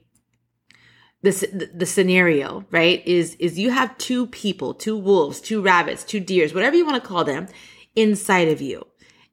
this, 1.22 1.44
the 1.52 1.86
scenario, 1.86 2.64
right? 2.70 3.06
Is, 3.06 3.34
is 3.34 3.58
you 3.58 3.70
have 3.70 3.96
two 3.98 4.26
people, 4.28 4.72
two 4.72 4.96
wolves, 4.96 5.40
two 5.40 5.60
rabbits, 5.60 6.02
two 6.02 6.20
deers, 6.20 6.54
whatever 6.54 6.76
you 6.76 6.86
want 6.86 7.02
to 7.02 7.08
call 7.08 7.24
them 7.24 7.48
inside 7.94 8.48
of 8.48 8.62
you. 8.62 8.86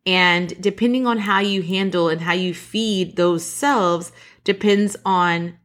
And 0.05 0.59
depending 0.61 1.07
on 1.07 1.17
how 1.19 1.39
you 1.39 1.61
handle 1.61 2.09
and 2.09 2.21
how 2.21 2.33
you 2.33 2.53
feed 2.53 3.15
those 3.15 3.45
selves 3.45 4.11
depends 4.43 4.95
on, 5.05 5.57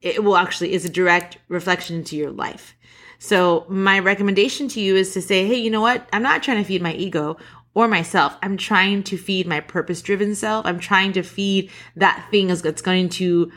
it 0.00 0.24
will 0.24 0.36
actually 0.36 0.72
is 0.72 0.84
a 0.84 0.88
direct 0.88 1.38
reflection 1.48 1.96
into 1.96 2.16
your 2.16 2.30
life. 2.30 2.74
So 3.18 3.66
my 3.68 3.98
recommendation 3.98 4.66
to 4.68 4.80
you 4.80 4.96
is 4.96 5.12
to 5.12 5.20
say, 5.20 5.46
Hey, 5.46 5.56
you 5.56 5.70
know 5.70 5.80
what? 5.80 6.08
I'm 6.12 6.22
not 6.22 6.42
trying 6.42 6.58
to 6.58 6.64
feed 6.64 6.80
my 6.80 6.94
ego 6.94 7.36
or 7.74 7.88
myself. 7.88 8.36
I'm 8.42 8.56
trying 8.56 9.02
to 9.04 9.16
feed 9.16 9.46
my 9.46 9.60
purpose 9.60 10.02
driven 10.02 10.34
self. 10.34 10.66
I'm 10.66 10.78
trying 10.78 11.12
to 11.12 11.22
feed 11.22 11.70
that 11.96 12.26
thing 12.30 12.48
that's 12.48 12.82
going 12.82 13.08
to 13.10 13.50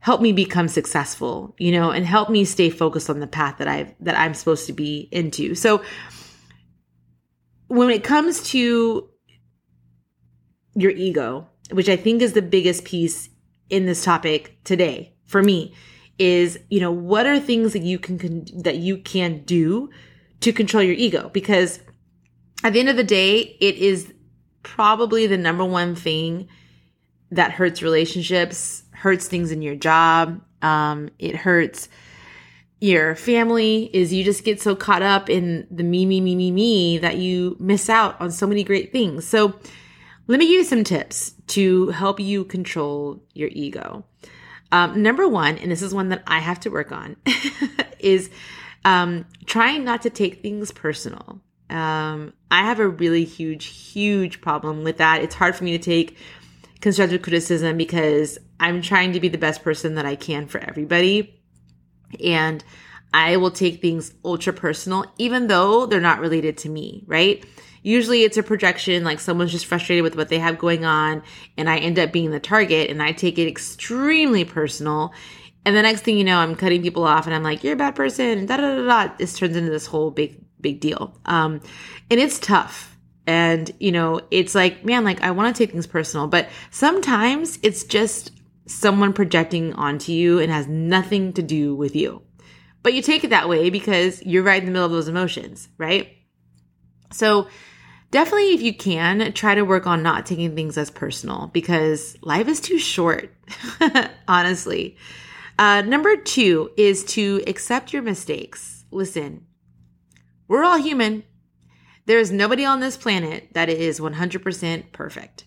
help 0.00 0.20
me 0.20 0.32
become 0.32 0.68
successful, 0.68 1.54
you 1.58 1.72
know, 1.72 1.90
and 1.90 2.06
help 2.06 2.30
me 2.30 2.44
stay 2.44 2.70
focused 2.70 3.10
on 3.10 3.20
the 3.20 3.26
path 3.26 3.58
that 3.58 3.68
I've, 3.68 3.92
that 4.00 4.16
I'm 4.16 4.34
supposed 4.34 4.66
to 4.68 4.72
be 4.72 5.08
into. 5.10 5.54
So 5.54 5.82
when 7.66 7.90
it 7.90 8.04
comes 8.04 8.42
to 8.50 9.08
your 10.74 10.92
ego, 10.92 11.48
which 11.72 11.88
I 11.88 11.96
think 11.96 12.22
is 12.22 12.32
the 12.32 12.42
biggest 12.42 12.84
piece 12.84 13.28
in 13.68 13.86
this 13.86 14.04
topic 14.04 14.62
today 14.64 15.14
for 15.26 15.42
me 15.42 15.74
is, 16.18 16.58
you 16.70 16.80
know, 16.80 16.92
what 16.92 17.26
are 17.26 17.38
things 17.38 17.72
that 17.72 17.82
you 17.82 17.98
can, 17.98 18.46
that 18.62 18.76
you 18.76 18.98
can 18.98 19.44
do 19.44 19.90
to 20.40 20.52
control 20.52 20.82
your 20.82 20.94
ego? 20.94 21.28
Because 21.32 21.80
at 22.64 22.72
the 22.72 22.80
end 22.80 22.88
of 22.88 22.96
the 22.96 23.04
day, 23.04 23.56
it 23.60 23.76
is 23.76 24.12
probably 24.62 25.26
the 25.26 25.38
number 25.38 25.64
one 25.64 25.94
thing 25.94 26.48
that 27.30 27.52
hurts 27.52 27.82
relationships, 27.82 28.82
hurts 28.92 29.28
things 29.28 29.50
in 29.50 29.62
your 29.62 29.76
job. 29.76 30.40
Um, 30.62 31.10
it 31.18 31.36
hurts 31.36 31.88
your 32.80 33.16
family 33.16 33.90
is 33.92 34.12
you 34.12 34.22
just 34.22 34.44
get 34.44 34.60
so 34.60 34.76
caught 34.76 35.02
up 35.02 35.28
in 35.28 35.66
the 35.70 35.82
me, 35.82 36.06
me, 36.06 36.20
me, 36.20 36.36
me, 36.36 36.50
me 36.50 36.98
that 36.98 37.16
you 37.16 37.56
miss 37.58 37.88
out 37.88 38.20
on 38.20 38.30
so 38.30 38.46
many 38.46 38.62
great 38.62 38.92
things. 38.92 39.26
So 39.26 39.58
let 40.28 40.38
me 40.38 40.46
give 40.46 40.58
you 40.58 40.64
some 40.64 40.84
tips 40.84 41.32
to 41.48 41.88
help 41.88 42.20
you 42.20 42.44
control 42.44 43.20
your 43.34 43.48
ego. 43.52 44.04
Um, 44.70 45.02
number 45.02 45.26
one, 45.26 45.58
and 45.58 45.72
this 45.72 45.82
is 45.82 45.94
one 45.94 46.10
that 46.10 46.22
I 46.26 46.38
have 46.38 46.60
to 46.60 46.70
work 46.70 46.92
on, 46.92 47.16
is 47.98 48.30
um, 48.84 49.26
trying 49.46 49.84
not 49.84 50.02
to 50.02 50.10
take 50.10 50.42
things 50.42 50.70
personal. 50.70 51.40
Um, 51.70 52.32
I 52.50 52.62
have 52.62 52.80
a 52.80 52.88
really 52.88 53.24
huge, 53.24 53.66
huge 53.66 54.40
problem 54.40 54.84
with 54.84 54.98
that. 54.98 55.22
It's 55.22 55.34
hard 55.34 55.54
for 55.54 55.64
me 55.64 55.76
to 55.76 55.82
take 55.82 56.16
constructive 56.80 57.22
criticism 57.22 57.76
because 57.76 58.38
I'm 58.60 58.82
trying 58.82 59.12
to 59.12 59.20
be 59.20 59.28
the 59.28 59.38
best 59.38 59.62
person 59.62 59.96
that 59.96 60.06
I 60.06 60.16
can 60.16 60.46
for 60.46 60.58
everybody. 60.58 61.40
And 62.24 62.64
I 63.12 63.36
will 63.36 63.50
take 63.50 63.80
things 63.80 64.14
ultra 64.24 64.52
personal, 64.52 65.04
even 65.18 65.46
though 65.46 65.86
they're 65.86 66.00
not 66.00 66.20
related 66.20 66.58
to 66.58 66.68
me, 66.68 67.04
right? 67.06 67.44
Usually 67.82 68.24
it's 68.24 68.36
a 68.36 68.42
projection, 68.42 69.04
like 69.04 69.20
someone's 69.20 69.52
just 69.52 69.66
frustrated 69.66 70.02
with 70.02 70.16
what 70.16 70.28
they 70.28 70.38
have 70.38 70.58
going 70.58 70.84
on, 70.84 71.22
and 71.56 71.70
I 71.70 71.78
end 71.78 71.98
up 71.98 72.12
being 72.12 72.30
the 72.30 72.40
target, 72.40 72.90
and 72.90 73.02
I 73.02 73.12
take 73.12 73.38
it 73.38 73.48
extremely 73.48 74.44
personal. 74.44 75.12
And 75.64 75.76
the 75.76 75.82
next 75.82 76.02
thing 76.02 76.18
you 76.18 76.24
know, 76.24 76.38
I'm 76.38 76.54
cutting 76.54 76.82
people 76.82 77.04
off 77.04 77.26
and 77.26 77.34
I'm 77.34 77.42
like, 77.42 77.62
you're 77.62 77.74
a 77.74 77.76
bad 77.76 77.94
person. 77.94 78.46
Da 78.46 78.56
da 78.56 78.74
da 78.76 79.06
da. 79.06 79.14
This 79.18 79.36
turns 79.36 79.56
into 79.56 79.70
this 79.70 79.86
whole 79.86 80.10
big, 80.10 80.42
big 80.60 80.80
deal. 80.80 81.18
Um, 81.24 81.60
and 82.10 82.20
it's 82.20 82.38
tough. 82.38 82.96
And, 83.26 83.70
you 83.78 83.92
know, 83.92 84.22
it's 84.30 84.54
like, 84.54 84.84
man, 84.84 85.04
like 85.04 85.20
I 85.22 85.32
want 85.32 85.54
to 85.54 85.58
take 85.62 85.72
things 85.72 85.86
personal, 85.86 86.26
but 86.26 86.48
sometimes 86.70 87.58
it's 87.62 87.84
just 87.84 88.32
someone 88.66 89.12
projecting 89.12 89.72
onto 89.74 90.12
you 90.12 90.38
and 90.38 90.50
has 90.50 90.66
nothing 90.66 91.32
to 91.34 91.42
do 91.42 91.74
with 91.74 91.94
you. 91.94 92.22
But 92.82 92.94
you 92.94 93.02
take 93.02 93.24
it 93.24 93.30
that 93.30 93.48
way 93.48 93.70
because 93.70 94.22
you're 94.22 94.42
right 94.42 94.60
in 94.60 94.66
the 94.66 94.72
middle 94.72 94.86
of 94.86 94.92
those 94.92 95.08
emotions, 95.08 95.68
right? 95.78 96.08
So, 97.10 97.48
definitely, 98.10 98.54
if 98.54 98.62
you 98.62 98.74
can, 98.74 99.32
try 99.32 99.54
to 99.54 99.62
work 99.62 99.86
on 99.86 100.02
not 100.02 100.26
taking 100.26 100.54
things 100.54 100.78
as 100.78 100.90
personal 100.90 101.50
because 101.52 102.16
life 102.22 102.48
is 102.48 102.60
too 102.60 102.78
short, 102.78 103.34
honestly. 104.28 104.96
Uh, 105.58 105.82
number 105.82 106.16
two 106.16 106.70
is 106.76 107.04
to 107.04 107.42
accept 107.46 107.92
your 107.92 108.02
mistakes. 108.02 108.84
Listen, 108.90 109.44
we're 110.48 110.64
all 110.64 110.78
human. 110.78 111.24
There 112.06 112.18
is 112.18 112.32
nobody 112.32 112.64
on 112.64 112.80
this 112.80 112.96
planet 112.96 113.50
that 113.52 113.68
is 113.68 114.00
100% 114.00 114.92
perfect, 114.92 115.44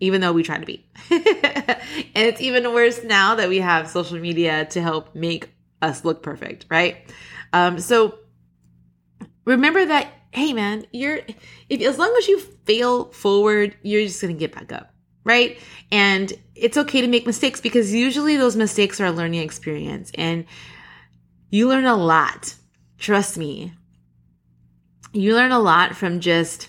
even 0.00 0.20
though 0.20 0.32
we 0.32 0.42
try 0.42 0.58
to 0.58 0.66
be. 0.66 0.88
and 1.10 1.80
it's 2.14 2.40
even 2.40 2.72
worse 2.72 3.02
now 3.02 3.34
that 3.34 3.48
we 3.48 3.58
have 3.58 3.90
social 3.90 4.18
media 4.18 4.64
to 4.66 4.80
help 4.80 5.14
make 5.14 5.50
us 5.82 6.04
look 6.04 6.22
perfect, 6.22 6.66
right? 6.70 6.96
Um, 7.52 7.78
so 7.80 8.18
remember 9.44 9.84
that, 9.84 10.08
hey 10.30 10.52
man, 10.52 10.86
you're, 10.92 11.20
if, 11.68 11.80
as 11.82 11.98
long 11.98 12.14
as 12.16 12.28
you 12.28 12.38
fail 12.38 13.06
forward, 13.06 13.76
you're 13.82 14.04
just 14.06 14.20
to 14.20 14.32
get 14.32 14.54
back 14.54 14.72
up 14.72 14.94
right? 15.24 15.58
And 15.90 16.32
it's 16.54 16.76
okay 16.76 17.00
to 17.00 17.08
make 17.08 17.26
mistakes 17.26 17.60
because 17.60 17.92
usually 17.92 18.36
those 18.36 18.56
mistakes 18.56 19.00
are 19.00 19.06
a 19.06 19.12
learning 19.12 19.40
experience 19.40 20.12
and 20.14 20.44
you 21.50 21.68
learn 21.68 21.86
a 21.86 21.96
lot. 21.96 22.54
Trust 22.98 23.36
me. 23.36 23.72
You 25.14 25.34
learn 25.34 25.52
a 25.52 25.58
lot 25.58 25.96
from 25.96 26.20
just 26.20 26.68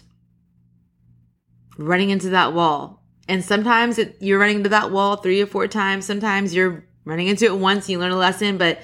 running 1.78 2.10
into 2.10 2.30
that 2.30 2.54
wall. 2.54 3.04
And 3.28 3.44
sometimes 3.44 3.98
it, 3.98 4.18
you're 4.20 4.40
running 4.40 4.58
into 4.58 4.70
that 4.70 4.92
wall 4.92 5.18
three 5.18 5.42
or 5.42 5.48
four 5.48 5.68
times. 5.68 6.06
Sometimes 6.06 6.54
you're 6.54 6.86
running 7.06 7.28
into 7.28 7.46
it 7.46 7.58
once, 7.58 7.90
you 7.90 8.00
learn 8.00 8.12
a 8.12 8.18
lesson, 8.18 8.58
but 8.58 8.80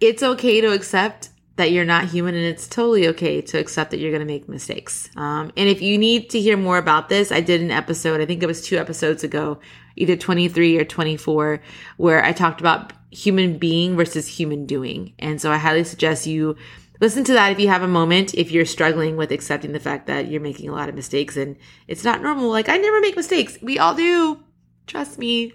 it's 0.00 0.22
okay 0.22 0.60
to 0.60 0.72
accept 0.72 1.30
that 1.56 1.72
you're 1.72 1.84
not 1.84 2.04
human 2.04 2.34
and 2.34 2.44
it's 2.44 2.68
totally 2.68 3.08
okay 3.08 3.40
to 3.40 3.58
accept 3.58 3.90
that 3.90 3.98
you're 3.98 4.10
going 4.10 4.20
to 4.20 4.26
make 4.26 4.48
mistakes. 4.48 5.08
Um, 5.16 5.50
and 5.56 5.68
if 5.68 5.80
you 5.80 5.96
need 5.96 6.30
to 6.30 6.40
hear 6.40 6.56
more 6.56 6.76
about 6.76 7.08
this, 7.08 7.32
I 7.32 7.40
did 7.40 7.62
an 7.62 7.70
episode, 7.70 8.20
I 8.20 8.26
think 8.26 8.42
it 8.42 8.46
was 8.46 8.62
two 8.62 8.76
episodes 8.76 9.24
ago, 9.24 9.58
either 9.96 10.16
23 10.16 10.78
or 10.78 10.84
24, 10.84 11.62
where 11.96 12.22
I 12.22 12.32
talked 12.32 12.60
about 12.60 12.92
human 13.10 13.56
being 13.56 13.96
versus 13.96 14.26
human 14.26 14.66
doing. 14.66 15.14
And 15.18 15.40
so 15.40 15.50
I 15.50 15.56
highly 15.56 15.84
suggest 15.84 16.26
you 16.26 16.56
listen 17.00 17.24
to 17.24 17.32
that 17.32 17.52
if 17.52 17.60
you 17.60 17.68
have 17.68 17.82
a 17.82 17.88
moment, 17.88 18.34
if 18.34 18.50
you're 18.50 18.64
struggling 18.64 19.16
with 19.16 19.32
accepting 19.32 19.72
the 19.72 19.80
fact 19.80 20.06
that 20.06 20.28
you're 20.28 20.40
making 20.40 20.68
a 20.68 20.72
lot 20.72 20.88
of 20.88 20.94
mistakes 20.94 21.36
and 21.36 21.56
it's 21.88 22.04
not 22.04 22.22
normal. 22.22 22.50
Like, 22.50 22.68
I 22.68 22.76
never 22.76 23.00
make 23.00 23.16
mistakes. 23.16 23.58
We 23.62 23.78
all 23.78 23.94
do. 23.94 24.42
Trust 24.86 25.18
me. 25.18 25.52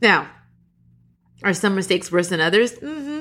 Now, 0.00 0.28
are 1.44 1.54
some 1.54 1.74
mistakes 1.74 2.10
worse 2.10 2.28
than 2.28 2.40
others? 2.40 2.72
Mm-hmm. 2.74 3.16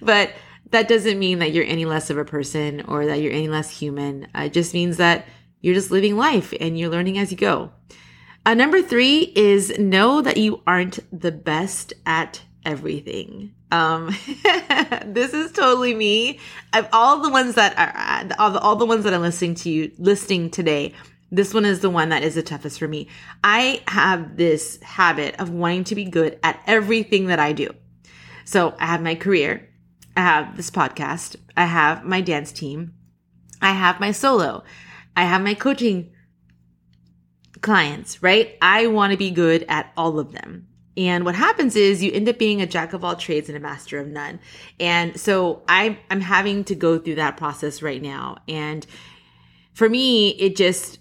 but 0.04 0.32
that 0.70 0.88
doesn't 0.88 1.18
mean 1.18 1.40
that 1.40 1.52
you're 1.52 1.64
any 1.64 1.84
less 1.84 2.10
of 2.10 2.18
a 2.18 2.24
person 2.24 2.82
or 2.82 3.06
that 3.06 3.20
you're 3.20 3.32
any 3.32 3.48
less 3.48 3.70
human. 3.70 4.28
It 4.34 4.52
just 4.52 4.74
means 4.74 4.96
that 4.98 5.26
you're 5.60 5.74
just 5.74 5.90
living 5.90 6.16
life 6.16 6.54
and 6.60 6.78
you're 6.78 6.90
learning 6.90 7.18
as 7.18 7.30
you 7.30 7.36
go. 7.36 7.72
Uh, 8.46 8.54
number 8.54 8.80
three 8.80 9.32
is 9.36 9.78
know 9.78 10.22
that 10.22 10.38
you 10.38 10.62
aren't 10.66 10.98
the 11.18 11.32
best 11.32 11.92
at 12.06 12.42
everything. 12.64 13.54
Um, 13.70 14.08
this 15.04 15.32
is 15.32 15.52
totally 15.52 15.94
me. 15.94 16.40
Of 16.72 16.88
all 16.92 17.20
the 17.20 17.30
ones 17.30 17.54
that 17.54 17.78
are, 17.78 18.36
all 18.38 18.50
the, 18.50 18.60
all 18.60 18.76
the 18.76 18.86
ones 18.86 19.04
that 19.04 19.14
I'm 19.14 19.22
listening 19.22 19.54
to 19.56 19.70
you, 19.70 19.92
listening 19.98 20.50
today, 20.50 20.94
this 21.32 21.54
one 21.54 21.64
is 21.64 21.80
the 21.80 21.90
one 21.90 22.08
that 22.08 22.24
is 22.24 22.34
the 22.34 22.42
toughest 22.42 22.78
for 22.78 22.88
me. 22.88 23.08
I 23.44 23.82
have 23.86 24.36
this 24.36 24.80
habit 24.82 25.36
of 25.38 25.50
wanting 25.50 25.84
to 25.84 25.94
be 25.94 26.04
good 26.04 26.38
at 26.42 26.60
everything 26.66 27.26
that 27.26 27.38
I 27.38 27.52
do. 27.52 27.70
So 28.44 28.74
I 28.78 28.86
have 28.86 29.02
my 29.02 29.14
career. 29.14 29.68
I 30.16 30.22
have 30.22 30.56
this 30.56 30.70
podcast. 30.70 31.36
I 31.56 31.66
have 31.66 32.04
my 32.04 32.20
dance 32.20 32.50
team. 32.50 32.94
I 33.62 33.72
have 33.72 34.00
my 34.00 34.10
solo. 34.10 34.64
I 35.16 35.24
have 35.24 35.42
my 35.42 35.54
coaching 35.54 36.10
clients, 37.60 38.22
right? 38.22 38.56
I 38.60 38.88
want 38.88 39.12
to 39.12 39.16
be 39.16 39.30
good 39.30 39.64
at 39.68 39.92
all 39.96 40.18
of 40.18 40.32
them. 40.32 40.66
And 41.00 41.24
what 41.24 41.34
happens 41.34 41.76
is 41.76 42.02
you 42.02 42.12
end 42.12 42.28
up 42.28 42.38
being 42.38 42.60
a 42.60 42.66
jack 42.66 42.92
of 42.92 43.02
all 43.02 43.16
trades 43.16 43.48
and 43.48 43.56
a 43.56 43.60
master 43.60 43.98
of 43.98 44.06
none. 44.06 44.38
And 44.78 45.18
so 45.18 45.62
I, 45.66 45.98
I'm 46.10 46.20
having 46.20 46.62
to 46.64 46.74
go 46.74 46.98
through 46.98 47.14
that 47.14 47.38
process 47.38 47.80
right 47.80 48.02
now. 48.02 48.36
And 48.46 48.86
for 49.72 49.88
me, 49.88 50.30
it 50.32 50.56
just 50.56 50.98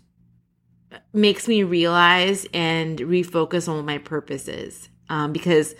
makes 1.12 1.50
me 1.50 1.64
realize 1.64 2.48
and 2.54 2.98
refocus 3.00 3.68
on 3.68 3.76
what 3.76 3.86
my 3.86 3.98
purpose 3.98 4.48
is. 4.48 4.88
Um, 5.10 5.34
because 5.34 5.76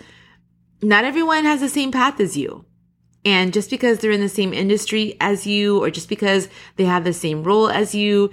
not 0.82 1.04
everyone 1.04 1.44
has 1.46 1.60
the 1.60 1.68
same 1.70 1.90
path 1.90 2.20
as 2.20 2.36
you. 2.36 2.66
And 3.24 3.54
just 3.54 3.70
because 3.70 4.00
they're 4.00 4.10
in 4.10 4.20
the 4.20 4.28
same 4.28 4.52
industry 4.52 5.16
as 5.18 5.46
you, 5.46 5.82
or 5.82 5.90
just 5.90 6.10
because 6.10 6.50
they 6.76 6.84
have 6.84 7.04
the 7.04 7.14
same 7.14 7.42
role 7.42 7.70
as 7.70 7.94
you, 7.94 8.30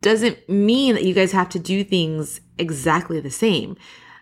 doesn't 0.00 0.48
mean 0.48 0.94
that 0.94 1.04
you 1.04 1.12
guys 1.12 1.32
have 1.32 1.50
to 1.50 1.58
do 1.58 1.84
things 1.84 2.40
exactly 2.56 3.20
the 3.20 3.30
same. 3.30 3.76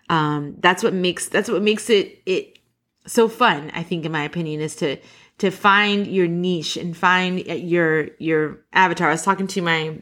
Um, 0.09 0.55
that's 0.59 0.83
what 0.83 0.93
makes 0.93 1.27
that's 1.29 1.49
what 1.49 1.61
makes 1.61 1.89
it 1.89 2.21
it 2.25 2.59
so 3.05 3.27
fun. 3.27 3.71
I 3.73 3.83
think, 3.83 4.05
in 4.05 4.11
my 4.11 4.23
opinion, 4.23 4.61
is 4.61 4.75
to 4.77 4.97
to 5.39 5.51
find 5.51 6.05
your 6.07 6.27
niche 6.27 6.77
and 6.77 6.95
find 6.95 7.39
your 7.39 8.09
your 8.19 8.59
avatar. 8.73 9.09
I 9.09 9.11
was 9.11 9.23
talking 9.23 9.47
to 9.47 9.61
my 9.61 10.01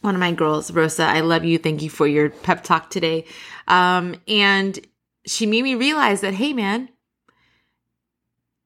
one 0.00 0.14
of 0.14 0.20
my 0.20 0.32
girls, 0.32 0.70
Rosa. 0.70 1.04
I 1.04 1.20
love 1.20 1.44
you. 1.44 1.58
Thank 1.58 1.82
you 1.82 1.88
for 1.88 2.06
your 2.06 2.28
pep 2.30 2.62
talk 2.62 2.90
today. 2.90 3.24
Um, 3.68 4.16
and 4.28 4.78
she 5.26 5.46
made 5.46 5.62
me 5.62 5.74
realize 5.74 6.20
that, 6.20 6.34
hey, 6.34 6.52
man, 6.52 6.90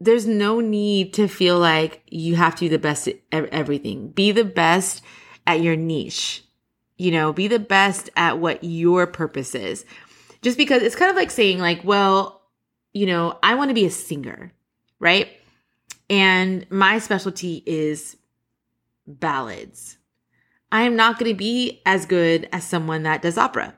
there's 0.00 0.26
no 0.26 0.58
need 0.58 1.14
to 1.14 1.28
feel 1.28 1.58
like 1.58 2.02
you 2.08 2.34
have 2.34 2.56
to 2.56 2.62
be 2.62 2.68
the 2.68 2.78
best 2.78 3.06
at 3.06 3.48
everything. 3.50 4.08
Be 4.08 4.32
the 4.32 4.44
best 4.44 5.02
at 5.46 5.60
your 5.60 5.76
niche. 5.76 6.44
You 6.96 7.12
know, 7.12 7.32
be 7.32 7.46
the 7.46 7.60
best 7.60 8.10
at 8.16 8.38
what 8.38 8.64
your 8.64 9.06
purpose 9.06 9.54
is. 9.54 9.84
Just 10.42 10.57
because 10.57 10.83
it's 10.83 10.96
kind 10.96 11.11
of 11.11 11.16
like 11.16 11.31
saying 11.31 11.59
like, 11.59 11.83
well, 11.85 12.42
you 12.92 13.07
know, 13.07 13.38
I 13.42 13.55
want 13.55 13.70
to 13.70 13.74
be 13.74 13.87
a 13.87 13.90
singer, 13.90 14.53
right? 14.98 15.29
And 16.09 16.66
my 16.70 16.98
specialty 16.98 17.62
is 17.66 18.16
ballads. 19.07 19.98
I 20.70 20.83
am 20.83 20.96
not 20.96 21.18
going 21.18 21.31
to 21.31 21.37
be 21.37 21.81
as 21.87 22.07
good 22.07 22.48
as 22.53 22.64
someone 22.64 23.05
that 23.05 23.22
does 23.22 23.38
opera, 23.38 23.77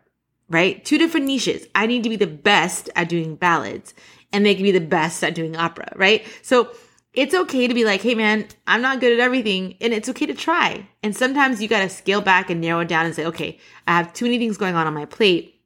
right? 0.49 0.85
Two 0.85 0.99
different 0.99 1.27
niches. 1.27 1.67
I 1.75 1.87
need 1.87 2.03
to 2.03 2.09
be 2.09 2.17
the 2.17 2.27
best 2.27 2.91
at 2.97 3.09
doing 3.09 3.37
ballads 3.37 3.95
and 4.33 4.45
they 4.45 4.55
can 4.55 4.65
be 4.65 4.73
the 4.73 4.81
best 4.81 5.23
at 5.25 5.35
doing 5.35 5.57
opera, 5.57 5.93
right? 5.97 6.25
So 6.43 6.71
it's 7.13 7.35
okay 7.35 7.67
to 7.67 7.75
be 7.75 7.85
like, 7.85 8.03
hey 8.03 8.15
man, 8.15 8.47
I'm 8.67 8.83
not 8.83 9.01
good 9.01 9.13
at 9.13 9.21
everything, 9.21 9.77
and 9.81 9.93
it's 9.93 10.09
okay 10.11 10.27
to 10.27 10.35
try. 10.35 10.89
And 11.03 11.17
sometimes 11.17 11.61
you 11.61 11.69
got 11.69 11.81
to 11.81 11.89
scale 11.89 12.21
back 12.21 12.51
and 12.51 12.61
narrow 12.61 12.81
it 12.81 12.89
down 12.89 13.07
and 13.07 13.15
say, 13.15 13.27
okay, 13.27 13.59
I 13.87 13.97
have 13.97 14.13
too 14.13 14.27
many 14.27 14.39
things 14.39 14.57
going 14.57 14.77
on 14.77 14.87
on 14.87 14.95
my 14.95 15.07
plate. 15.07 15.60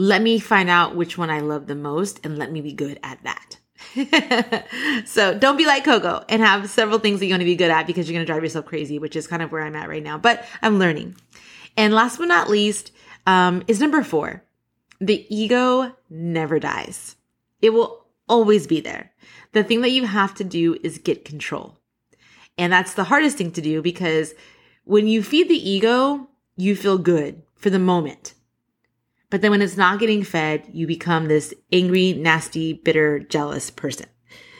Let 0.00 0.22
me 0.22 0.38
find 0.38 0.70
out 0.70 0.96
which 0.96 1.18
one 1.18 1.28
I 1.28 1.40
love 1.40 1.66
the 1.66 1.74
most 1.74 2.24
and 2.24 2.38
let 2.38 2.50
me 2.50 2.62
be 2.62 2.72
good 2.72 2.98
at 3.02 3.22
that. 3.22 3.58
so 5.06 5.38
don't 5.38 5.58
be 5.58 5.66
like 5.66 5.84
Coco 5.84 6.24
and 6.26 6.40
have 6.40 6.70
several 6.70 6.98
things 6.98 7.20
that 7.20 7.26
you're 7.26 7.36
going 7.36 7.40
to 7.40 7.44
be 7.44 7.54
good 7.54 7.70
at 7.70 7.86
because 7.86 8.08
you're 8.08 8.16
going 8.16 8.24
to 8.24 8.32
drive 8.32 8.42
yourself 8.42 8.64
crazy, 8.64 8.98
which 8.98 9.14
is 9.14 9.26
kind 9.26 9.42
of 9.42 9.52
where 9.52 9.60
I'm 9.60 9.76
at 9.76 9.90
right 9.90 10.02
now. 10.02 10.16
But 10.16 10.46
I'm 10.62 10.78
learning. 10.78 11.16
And 11.76 11.92
last 11.92 12.16
but 12.16 12.28
not 12.28 12.48
least 12.48 12.92
um, 13.26 13.62
is 13.68 13.78
number 13.78 14.02
four 14.02 14.42
the 15.02 15.26
ego 15.28 15.94
never 16.08 16.58
dies. 16.58 17.16
It 17.60 17.74
will 17.74 18.06
always 18.26 18.66
be 18.66 18.80
there. 18.80 19.12
The 19.52 19.64
thing 19.64 19.82
that 19.82 19.90
you 19.90 20.06
have 20.06 20.34
to 20.36 20.44
do 20.44 20.78
is 20.82 20.96
get 20.96 21.26
control. 21.26 21.76
And 22.56 22.72
that's 22.72 22.94
the 22.94 23.04
hardest 23.04 23.36
thing 23.36 23.52
to 23.52 23.60
do 23.60 23.82
because 23.82 24.32
when 24.84 25.06
you 25.06 25.22
feed 25.22 25.50
the 25.50 25.70
ego, 25.70 26.30
you 26.56 26.74
feel 26.74 26.96
good 26.96 27.42
for 27.54 27.68
the 27.68 27.78
moment. 27.78 28.32
But 29.30 29.42
then 29.42 29.52
when 29.52 29.62
it's 29.62 29.76
not 29.76 30.00
getting 30.00 30.24
fed, 30.24 30.68
you 30.72 30.86
become 30.86 31.26
this 31.26 31.54
angry, 31.72 32.12
nasty, 32.12 32.72
bitter, 32.72 33.20
jealous 33.20 33.70
person. 33.70 34.06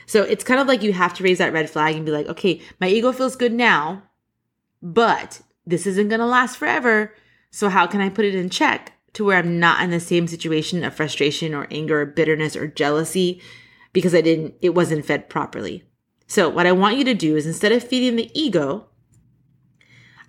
So 0.05 0.23
it's 0.23 0.43
kind 0.43 0.59
of 0.59 0.67
like 0.67 0.81
you 0.81 0.93
have 0.93 1.13
to 1.15 1.23
raise 1.23 1.37
that 1.37 1.53
red 1.53 1.69
flag 1.69 1.95
and 1.95 2.05
be 2.05 2.11
like, 2.11 2.27
okay, 2.27 2.61
my 2.79 2.87
ego 2.87 3.11
feels 3.11 3.35
good 3.35 3.53
now, 3.53 4.03
but 4.81 5.41
this 5.65 5.85
isn't 5.85 6.09
going 6.09 6.19
to 6.19 6.25
last 6.25 6.57
forever. 6.57 7.13
So 7.51 7.69
how 7.69 7.85
can 7.85 8.01
I 8.01 8.09
put 8.09 8.25
it 8.25 8.35
in 8.35 8.49
check 8.49 8.93
to 9.13 9.25
where 9.25 9.37
I'm 9.37 9.59
not 9.59 9.81
in 9.81 9.91
the 9.91 9.99
same 9.99 10.27
situation 10.27 10.83
of 10.83 10.93
frustration 10.93 11.53
or 11.53 11.67
anger 11.69 12.01
or 12.01 12.05
bitterness 12.05 12.55
or 12.55 12.67
jealousy 12.67 13.41
because 13.93 14.15
I 14.15 14.21
didn't, 14.21 14.55
it 14.61 14.69
wasn't 14.69 15.05
fed 15.05 15.29
properly. 15.29 15.83
So, 16.27 16.47
what 16.47 16.65
I 16.65 16.71
want 16.71 16.97
you 16.97 17.03
to 17.03 17.13
do 17.13 17.35
is 17.35 17.45
instead 17.45 17.73
of 17.73 17.83
feeding 17.83 18.15
the 18.15 18.31
ego, 18.33 18.87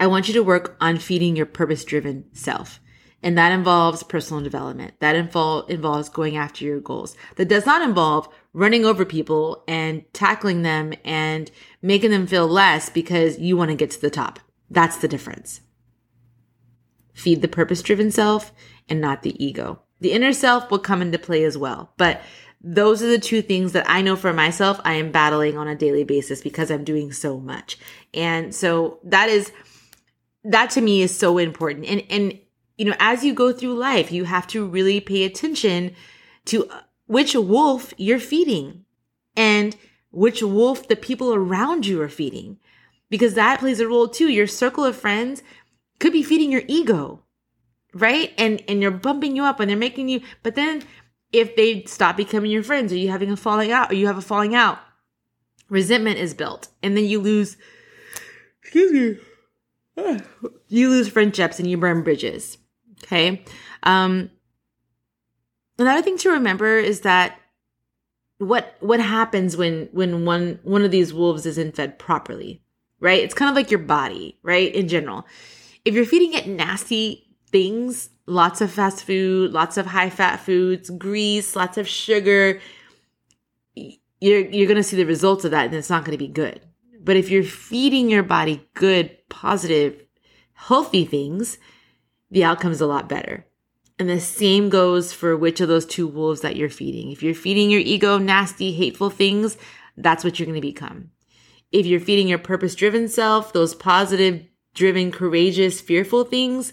I 0.00 0.08
want 0.08 0.26
you 0.26 0.34
to 0.34 0.42
work 0.42 0.76
on 0.80 0.98
feeding 0.98 1.36
your 1.36 1.46
purpose 1.46 1.84
driven 1.84 2.24
self. 2.32 2.80
And 3.22 3.38
that 3.38 3.52
involves 3.52 4.02
personal 4.02 4.42
development. 4.42 4.94
That 5.00 5.14
info- 5.14 5.62
involves 5.66 6.08
going 6.08 6.36
after 6.36 6.64
your 6.64 6.80
goals. 6.80 7.16
That 7.36 7.48
does 7.48 7.66
not 7.66 7.82
involve 7.82 8.28
running 8.52 8.84
over 8.84 9.04
people 9.04 9.64
and 9.68 10.04
tackling 10.12 10.62
them 10.62 10.92
and 11.04 11.50
making 11.80 12.10
them 12.10 12.26
feel 12.26 12.48
less 12.48 12.90
because 12.90 13.38
you 13.38 13.56
want 13.56 13.70
to 13.70 13.76
get 13.76 13.90
to 13.92 14.00
the 14.00 14.10
top. 14.10 14.40
That's 14.70 14.96
the 14.96 15.08
difference. 15.08 15.60
Feed 17.14 17.42
the 17.42 17.48
purpose 17.48 17.82
driven 17.82 18.10
self 18.10 18.52
and 18.88 19.00
not 19.00 19.22
the 19.22 19.42
ego. 19.42 19.82
The 20.00 20.12
inner 20.12 20.32
self 20.32 20.70
will 20.70 20.80
come 20.80 21.02
into 21.02 21.18
play 21.18 21.44
as 21.44 21.56
well. 21.56 21.92
But 21.96 22.20
those 22.60 23.02
are 23.02 23.08
the 23.08 23.18
two 23.18 23.42
things 23.42 23.72
that 23.72 23.88
I 23.88 24.02
know 24.02 24.16
for 24.16 24.32
myself 24.32 24.80
I 24.84 24.94
am 24.94 25.12
battling 25.12 25.56
on 25.58 25.68
a 25.68 25.74
daily 25.74 26.04
basis 26.04 26.40
because 26.40 26.70
I'm 26.70 26.84
doing 26.84 27.12
so 27.12 27.38
much. 27.38 27.78
And 28.14 28.54
so 28.54 28.98
that 29.04 29.28
is 29.28 29.52
that 30.44 30.70
to 30.70 30.80
me 30.80 31.02
is 31.02 31.16
so 31.16 31.38
important. 31.38 31.86
And 31.86 32.02
and 32.08 32.38
you 32.82 32.90
know, 32.90 32.96
as 32.98 33.22
you 33.22 33.32
go 33.32 33.52
through 33.52 33.74
life, 33.74 34.10
you 34.10 34.24
have 34.24 34.44
to 34.48 34.66
really 34.66 34.98
pay 34.98 35.22
attention 35.22 35.94
to 36.46 36.68
uh, 36.68 36.80
which 37.06 37.32
wolf 37.36 37.94
you're 37.96 38.18
feeding 38.18 38.84
and 39.36 39.76
which 40.10 40.42
wolf 40.42 40.88
the 40.88 40.96
people 40.96 41.32
around 41.32 41.86
you 41.86 42.02
are 42.02 42.08
feeding 42.08 42.58
because 43.08 43.34
that 43.34 43.60
plays 43.60 43.78
a 43.78 43.86
role 43.86 44.08
too. 44.08 44.28
Your 44.28 44.48
circle 44.48 44.84
of 44.84 44.96
friends 44.96 45.44
could 46.00 46.12
be 46.12 46.24
feeding 46.24 46.50
your 46.50 46.64
ego, 46.66 47.22
right? 47.94 48.32
And 48.36 48.60
and 48.66 48.82
they're 48.82 48.90
bumping 48.90 49.36
you 49.36 49.44
up 49.44 49.60
and 49.60 49.70
they're 49.70 49.76
making 49.76 50.08
you 50.08 50.20
but 50.42 50.56
then 50.56 50.82
if 51.30 51.54
they 51.54 51.84
stop 51.84 52.16
becoming 52.16 52.50
your 52.50 52.64
friends 52.64 52.92
or 52.92 52.96
you 52.96 53.10
having 53.10 53.30
a 53.30 53.36
falling 53.36 53.70
out 53.70 53.92
or 53.92 53.94
you 53.94 54.08
have 54.08 54.18
a 54.18 54.22
falling 54.22 54.56
out, 54.56 54.80
resentment 55.68 56.18
is 56.18 56.34
built 56.34 56.66
and 56.82 56.96
then 56.96 57.04
you 57.04 57.20
lose 57.20 57.56
excuse 58.60 58.90
me. 58.90 59.20
You 60.66 60.88
lose 60.88 61.06
friendships 61.06 61.60
and 61.60 61.70
you 61.70 61.76
burn 61.76 62.02
bridges. 62.02 62.56
Okay. 63.02 63.44
Um, 63.82 64.30
another 65.78 66.02
thing 66.02 66.18
to 66.18 66.30
remember 66.30 66.78
is 66.78 67.00
that 67.00 67.38
what 68.38 68.76
what 68.80 69.00
happens 69.00 69.56
when 69.56 69.88
when 69.92 70.24
one 70.24 70.58
one 70.62 70.82
of 70.82 70.90
these 70.90 71.14
wolves 71.14 71.46
isn't 71.46 71.76
fed 71.76 71.98
properly, 71.98 72.62
right? 73.00 73.22
It's 73.22 73.34
kind 73.34 73.48
of 73.48 73.54
like 73.54 73.70
your 73.70 73.80
body, 73.80 74.38
right? 74.42 74.74
In 74.74 74.88
general, 74.88 75.26
if 75.84 75.94
you're 75.94 76.04
feeding 76.04 76.34
it 76.34 76.48
nasty 76.48 77.36
things, 77.50 78.10
lots 78.26 78.60
of 78.60 78.72
fast 78.72 79.04
food, 79.04 79.52
lots 79.52 79.76
of 79.76 79.86
high 79.86 80.10
fat 80.10 80.40
foods, 80.40 80.90
grease, 80.90 81.54
lots 81.54 81.78
of 81.78 81.86
sugar, 81.86 82.60
you're 83.74 84.40
you're 84.40 84.66
going 84.66 84.76
to 84.76 84.82
see 84.82 84.96
the 84.96 85.04
results 85.04 85.44
of 85.44 85.50
that 85.50 85.66
and 85.66 85.74
it's 85.74 85.90
not 85.90 86.04
going 86.04 86.16
to 86.16 86.24
be 86.24 86.32
good. 86.32 86.60
But 87.04 87.16
if 87.16 87.30
you're 87.30 87.42
feeding 87.42 88.10
your 88.10 88.22
body 88.22 88.68
good, 88.74 89.16
positive, 89.28 90.00
healthy 90.54 91.04
things, 91.04 91.58
the 92.32 92.42
outcome 92.42 92.72
is 92.72 92.80
a 92.80 92.86
lot 92.86 93.08
better. 93.08 93.46
And 93.98 94.08
the 94.08 94.18
same 94.18 94.70
goes 94.70 95.12
for 95.12 95.36
which 95.36 95.60
of 95.60 95.68
those 95.68 95.86
two 95.86 96.08
wolves 96.08 96.40
that 96.40 96.56
you're 96.56 96.70
feeding. 96.70 97.12
If 97.12 97.22
you're 97.22 97.34
feeding 97.34 97.70
your 97.70 97.82
ego 97.82 98.18
nasty, 98.18 98.72
hateful 98.72 99.10
things, 99.10 99.58
that's 99.96 100.24
what 100.24 100.38
you're 100.38 100.46
going 100.46 100.60
to 100.60 100.66
become. 100.66 101.10
If 101.70 101.84
you're 101.86 102.00
feeding 102.00 102.26
your 102.26 102.38
purpose 102.38 102.74
driven 102.74 103.06
self, 103.06 103.52
those 103.52 103.74
positive, 103.74 104.44
driven, 104.74 105.12
courageous, 105.12 105.80
fearful 105.80 106.24
things, 106.24 106.72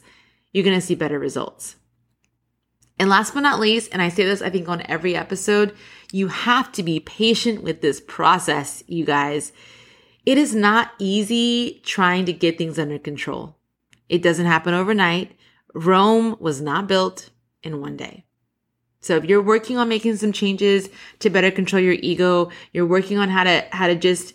you're 0.54 0.64
going 0.64 0.80
to 0.80 0.86
see 0.86 0.96
better 0.96 1.20
results. 1.20 1.76
And 2.98 3.10
last 3.10 3.34
but 3.34 3.42
not 3.42 3.60
least, 3.60 3.90
and 3.92 4.02
I 4.02 4.10
say 4.10 4.24
this, 4.26 4.42
I 4.42 4.50
think, 4.50 4.68
on 4.68 4.82
every 4.88 5.16
episode, 5.16 5.76
you 6.12 6.30
have 6.30 6.72
to 6.74 6.84
be 6.84 7.00
patient 7.00 7.64
with 7.64 7.82
this 7.82 8.02
process, 8.02 8.84
you 8.88 9.06
guys. 9.06 9.52
It 10.26 10.38
is 10.38 10.56
not 10.56 10.92
easy 11.00 11.82
trying 11.86 12.26
to 12.26 12.34
get 12.34 12.58
things 12.58 12.80
under 12.80 12.98
control. 12.98 13.58
It 14.08 14.22
doesn't 14.22 14.46
happen 14.46 14.74
overnight. 14.74 15.34
Rome 15.74 16.36
was 16.40 16.62
not 16.62 16.88
built 16.88 17.30
in 17.64 17.82
one 17.82 17.98
day. 17.98 18.26
So 19.02 19.16
if 19.16 19.26
you're 19.26 19.42
working 19.42 19.78
on 19.78 19.88
making 19.88 20.18
some 20.18 20.34
changes 20.34 20.90
to 21.20 21.30
better 21.30 21.52
control 21.52 21.82
your 21.82 21.94
ego, 21.94 22.52
you're 22.74 22.86
working 22.86 23.18
on 23.18 23.30
how 23.30 23.44
to 23.44 23.66
how 23.72 23.88
to 23.88 23.96
just 23.96 24.34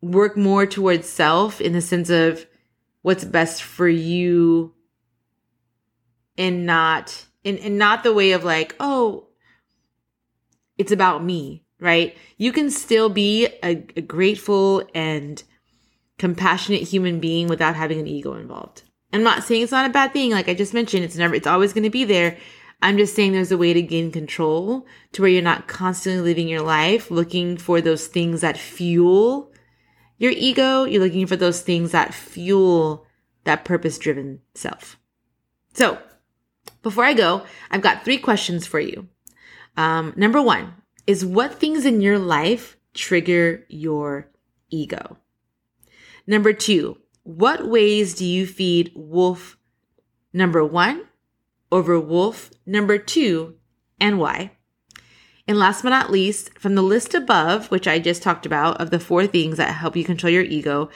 work 0.00 0.36
more 0.36 0.66
towards 0.66 1.08
self 1.08 1.60
in 1.60 1.72
the 1.72 1.80
sense 1.80 2.10
of 2.10 2.46
what's 3.02 3.24
best 3.24 3.62
for 3.62 3.88
you 3.88 4.74
and 6.36 6.66
not 6.66 7.26
in 7.44 7.56
and 7.58 7.78
not 7.78 8.02
the 8.02 8.12
way 8.12 8.32
of 8.32 8.44
like, 8.44 8.74
oh, 8.78 9.28
it's 10.76 10.92
about 10.92 11.24
me, 11.24 11.64
right? 11.80 12.16
You 12.36 12.52
can 12.52 12.70
still 12.70 13.08
be 13.08 13.46
a, 13.62 13.84
a 13.96 14.02
grateful 14.02 14.82
and 14.94 15.42
compassionate 16.18 16.82
human 16.82 17.20
being 17.20 17.48
without 17.48 17.74
having 17.74 18.00
an 18.00 18.06
ego 18.06 18.34
involved. 18.34 18.82
I'm 19.12 19.22
not 19.22 19.44
saying 19.44 19.62
it's 19.62 19.72
not 19.72 19.88
a 19.88 19.92
bad 19.92 20.12
thing. 20.12 20.30
Like 20.30 20.48
I 20.48 20.54
just 20.54 20.74
mentioned, 20.74 21.04
it's 21.04 21.16
never, 21.16 21.34
it's 21.34 21.46
always 21.46 21.72
going 21.72 21.84
to 21.84 21.90
be 21.90 22.04
there. 22.04 22.38
I'm 22.80 22.96
just 22.96 23.14
saying 23.14 23.32
there's 23.32 23.52
a 23.52 23.58
way 23.58 23.72
to 23.72 23.82
gain 23.82 24.10
control 24.10 24.86
to 25.12 25.22
where 25.22 25.30
you're 25.30 25.42
not 25.42 25.68
constantly 25.68 26.20
living 26.20 26.48
your 26.48 26.62
life 26.62 27.10
looking 27.10 27.56
for 27.56 27.80
those 27.80 28.08
things 28.08 28.40
that 28.40 28.56
fuel 28.56 29.52
your 30.18 30.32
ego. 30.32 30.84
You're 30.84 31.02
looking 31.02 31.26
for 31.26 31.36
those 31.36 31.60
things 31.60 31.92
that 31.92 32.12
fuel 32.12 33.06
that 33.44 33.64
purpose 33.64 33.98
driven 33.98 34.40
self. 34.54 34.98
So 35.74 35.98
before 36.82 37.04
I 37.04 37.14
go, 37.14 37.44
I've 37.70 37.82
got 37.82 38.04
three 38.04 38.18
questions 38.18 38.66
for 38.66 38.80
you. 38.80 39.08
Um, 39.76 40.12
number 40.16 40.42
one 40.42 40.74
is 41.06 41.24
what 41.24 41.54
things 41.54 41.84
in 41.84 42.00
your 42.00 42.18
life 42.18 42.76
trigger 42.94 43.64
your 43.68 44.28
ego? 44.70 45.18
Number 46.26 46.52
two, 46.52 46.98
what 47.24 47.66
ways 47.66 48.14
do 48.14 48.24
you 48.24 48.46
feed 48.46 48.92
wolf 48.94 49.56
number 50.32 50.64
one 50.64 51.06
over 51.70 51.98
wolf 51.98 52.50
number 52.66 52.98
two 52.98 53.54
and 54.00 54.18
why? 54.18 54.52
And 55.46 55.58
last 55.58 55.82
but 55.82 55.90
not 55.90 56.10
least, 56.10 56.56
from 56.58 56.74
the 56.74 56.82
list 56.82 57.14
above, 57.14 57.70
which 57.70 57.88
I 57.88 57.98
just 57.98 58.22
talked 58.22 58.46
about, 58.46 58.80
of 58.80 58.90
the 58.90 59.00
four 59.00 59.26
things 59.26 59.56
that 59.56 59.72
help 59.72 59.96
you 59.96 60.04
control 60.04 60.32
your 60.32 60.42
ego, 60.42 60.88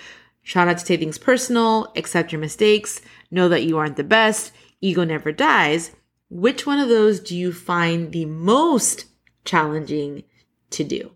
try 0.44 0.64
not 0.64 0.78
to 0.78 0.84
take 0.84 1.00
things 1.00 1.18
personal, 1.18 1.92
accept 1.96 2.32
your 2.32 2.40
mistakes, 2.40 3.00
know 3.30 3.48
that 3.48 3.64
you 3.64 3.76
aren't 3.76 3.96
the 3.96 4.04
best, 4.04 4.52
ego 4.80 5.04
never 5.04 5.32
dies. 5.32 5.92
Which 6.30 6.66
one 6.66 6.78
of 6.78 6.88
those 6.88 7.20
do 7.20 7.36
you 7.36 7.52
find 7.52 8.12
the 8.12 8.24
most 8.24 9.06
challenging 9.44 10.24
to 10.70 10.84
do? 10.84 11.12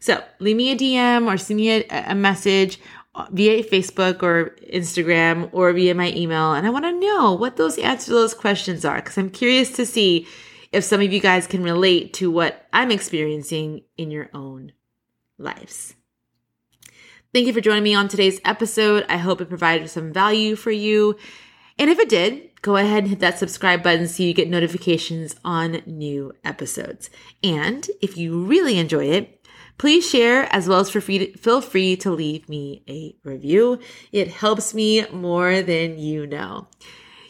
So 0.00 0.22
leave 0.38 0.56
me 0.56 0.72
a 0.72 0.76
DM 0.76 1.32
or 1.32 1.36
send 1.36 1.58
me 1.58 1.70
a, 1.70 1.84
a 2.10 2.14
message 2.14 2.78
via 3.30 3.62
Facebook 3.62 4.22
or 4.22 4.56
Instagram 4.72 5.50
or 5.52 5.72
via 5.72 5.94
my 5.94 6.12
email. 6.12 6.54
And 6.54 6.66
I 6.66 6.70
want 6.70 6.84
to 6.84 6.98
know 6.98 7.34
what 7.34 7.56
those 7.56 7.78
answers 7.78 8.06
to 8.06 8.12
those 8.12 8.34
questions 8.34 8.84
are 8.84 8.96
because 8.96 9.18
I'm 9.18 9.30
curious 9.30 9.70
to 9.72 9.86
see 9.86 10.26
if 10.72 10.84
some 10.84 11.00
of 11.00 11.12
you 11.12 11.20
guys 11.20 11.46
can 11.46 11.62
relate 11.62 12.14
to 12.14 12.30
what 12.30 12.66
I'm 12.72 12.90
experiencing 12.90 13.82
in 13.96 14.10
your 14.10 14.30
own 14.32 14.72
lives. 15.38 15.94
Thank 17.34 17.46
you 17.46 17.52
for 17.52 17.60
joining 17.60 17.82
me 17.82 17.94
on 17.94 18.08
today's 18.08 18.40
episode. 18.44 19.04
I 19.08 19.16
hope 19.18 19.40
it 19.40 19.48
provided 19.48 19.88
some 19.88 20.12
value 20.12 20.56
for 20.56 20.70
you. 20.70 21.16
And 21.78 21.90
if 21.90 21.98
it 21.98 22.08
did, 22.08 22.50
go 22.60 22.76
ahead 22.76 23.04
and 23.04 23.08
hit 23.08 23.20
that 23.20 23.38
subscribe 23.38 23.82
button 23.82 24.06
so 24.06 24.22
you 24.22 24.34
get 24.34 24.48
notifications 24.48 25.34
on 25.44 25.82
new 25.86 26.32
episodes. 26.44 27.10
And 27.42 27.88
if 28.00 28.16
you 28.16 28.44
really 28.44 28.78
enjoy 28.78 29.06
it, 29.06 29.41
Please 29.78 30.08
share 30.08 30.52
as 30.52 30.68
well 30.68 30.80
as 30.80 30.90
for 30.90 31.00
free 31.00 31.18
to, 31.18 31.38
feel 31.38 31.60
free 31.60 31.96
to 31.96 32.10
leave 32.10 32.48
me 32.48 32.82
a 32.88 33.16
review. 33.28 33.80
It 34.12 34.28
helps 34.28 34.74
me 34.74 35.06
more 35.08 35.62
than 35.62 35.98
you 35.98 36.26
know. 36.26 36.68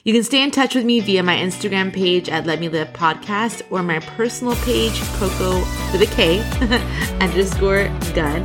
You 0.04 0.12
can 0.12 0.24
stay 0.24 0.42
in 0.42 0.50
touch 0.50 0.74
with 0.74 0.84
me 0.84 0.98
via 0.98 1.22
my 1.22 1.36
Instagram 1.36 1.92
page 1.92 2.28
at 2.28 2.44
Let 2.44 2.58
Me 2.58 2.68
Live 2.68 2.88
Podcast 2.88 3.62
or 3.70 3.84
my 3.84 4.00
personal 4.00 4.56
page, 4.56 5.00
Coco 5.14 5.60
with 5.92 6.02
a 6.02 6.06
K 6.14 6.40
underscore 7.20 7.84
gun. 8.12 8.42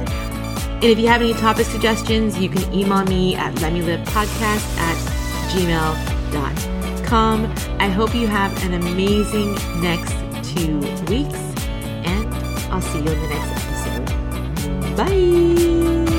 And 0.78 0.84
if 0.84 1.00
you 1.00 1.08
have 1.08 1.22
any 1.22 1.34
topic 1.34 1.66
suggestions, 1.66 2.38
you 2.38 2.50
can 2.50 2.72
email 2.72 3.04
me 3.06 3.34
at 3.36 3.56
letmelivepodcast 3.56 4.78
at 4.78 4.98
gmail.com. 5.50 7.46
I 7.80 7.88
hope 7.88 8.14
you 8.14 8.28
have 8.28 8.64
an 8.64 8.76
amazing 8.76 9.56
next 9.82 10.14
two 10.56 10.78
weeks, 11.08 11.40
and 12.06 12.32
I'll 12.72 12.82
see 12.82 13.00
you 13.00 13.10
in 13.10 13.20
the 13.20 13.28
next 13.30 13.50
episode. 13.50 13.67
Bye. 14.98 16.17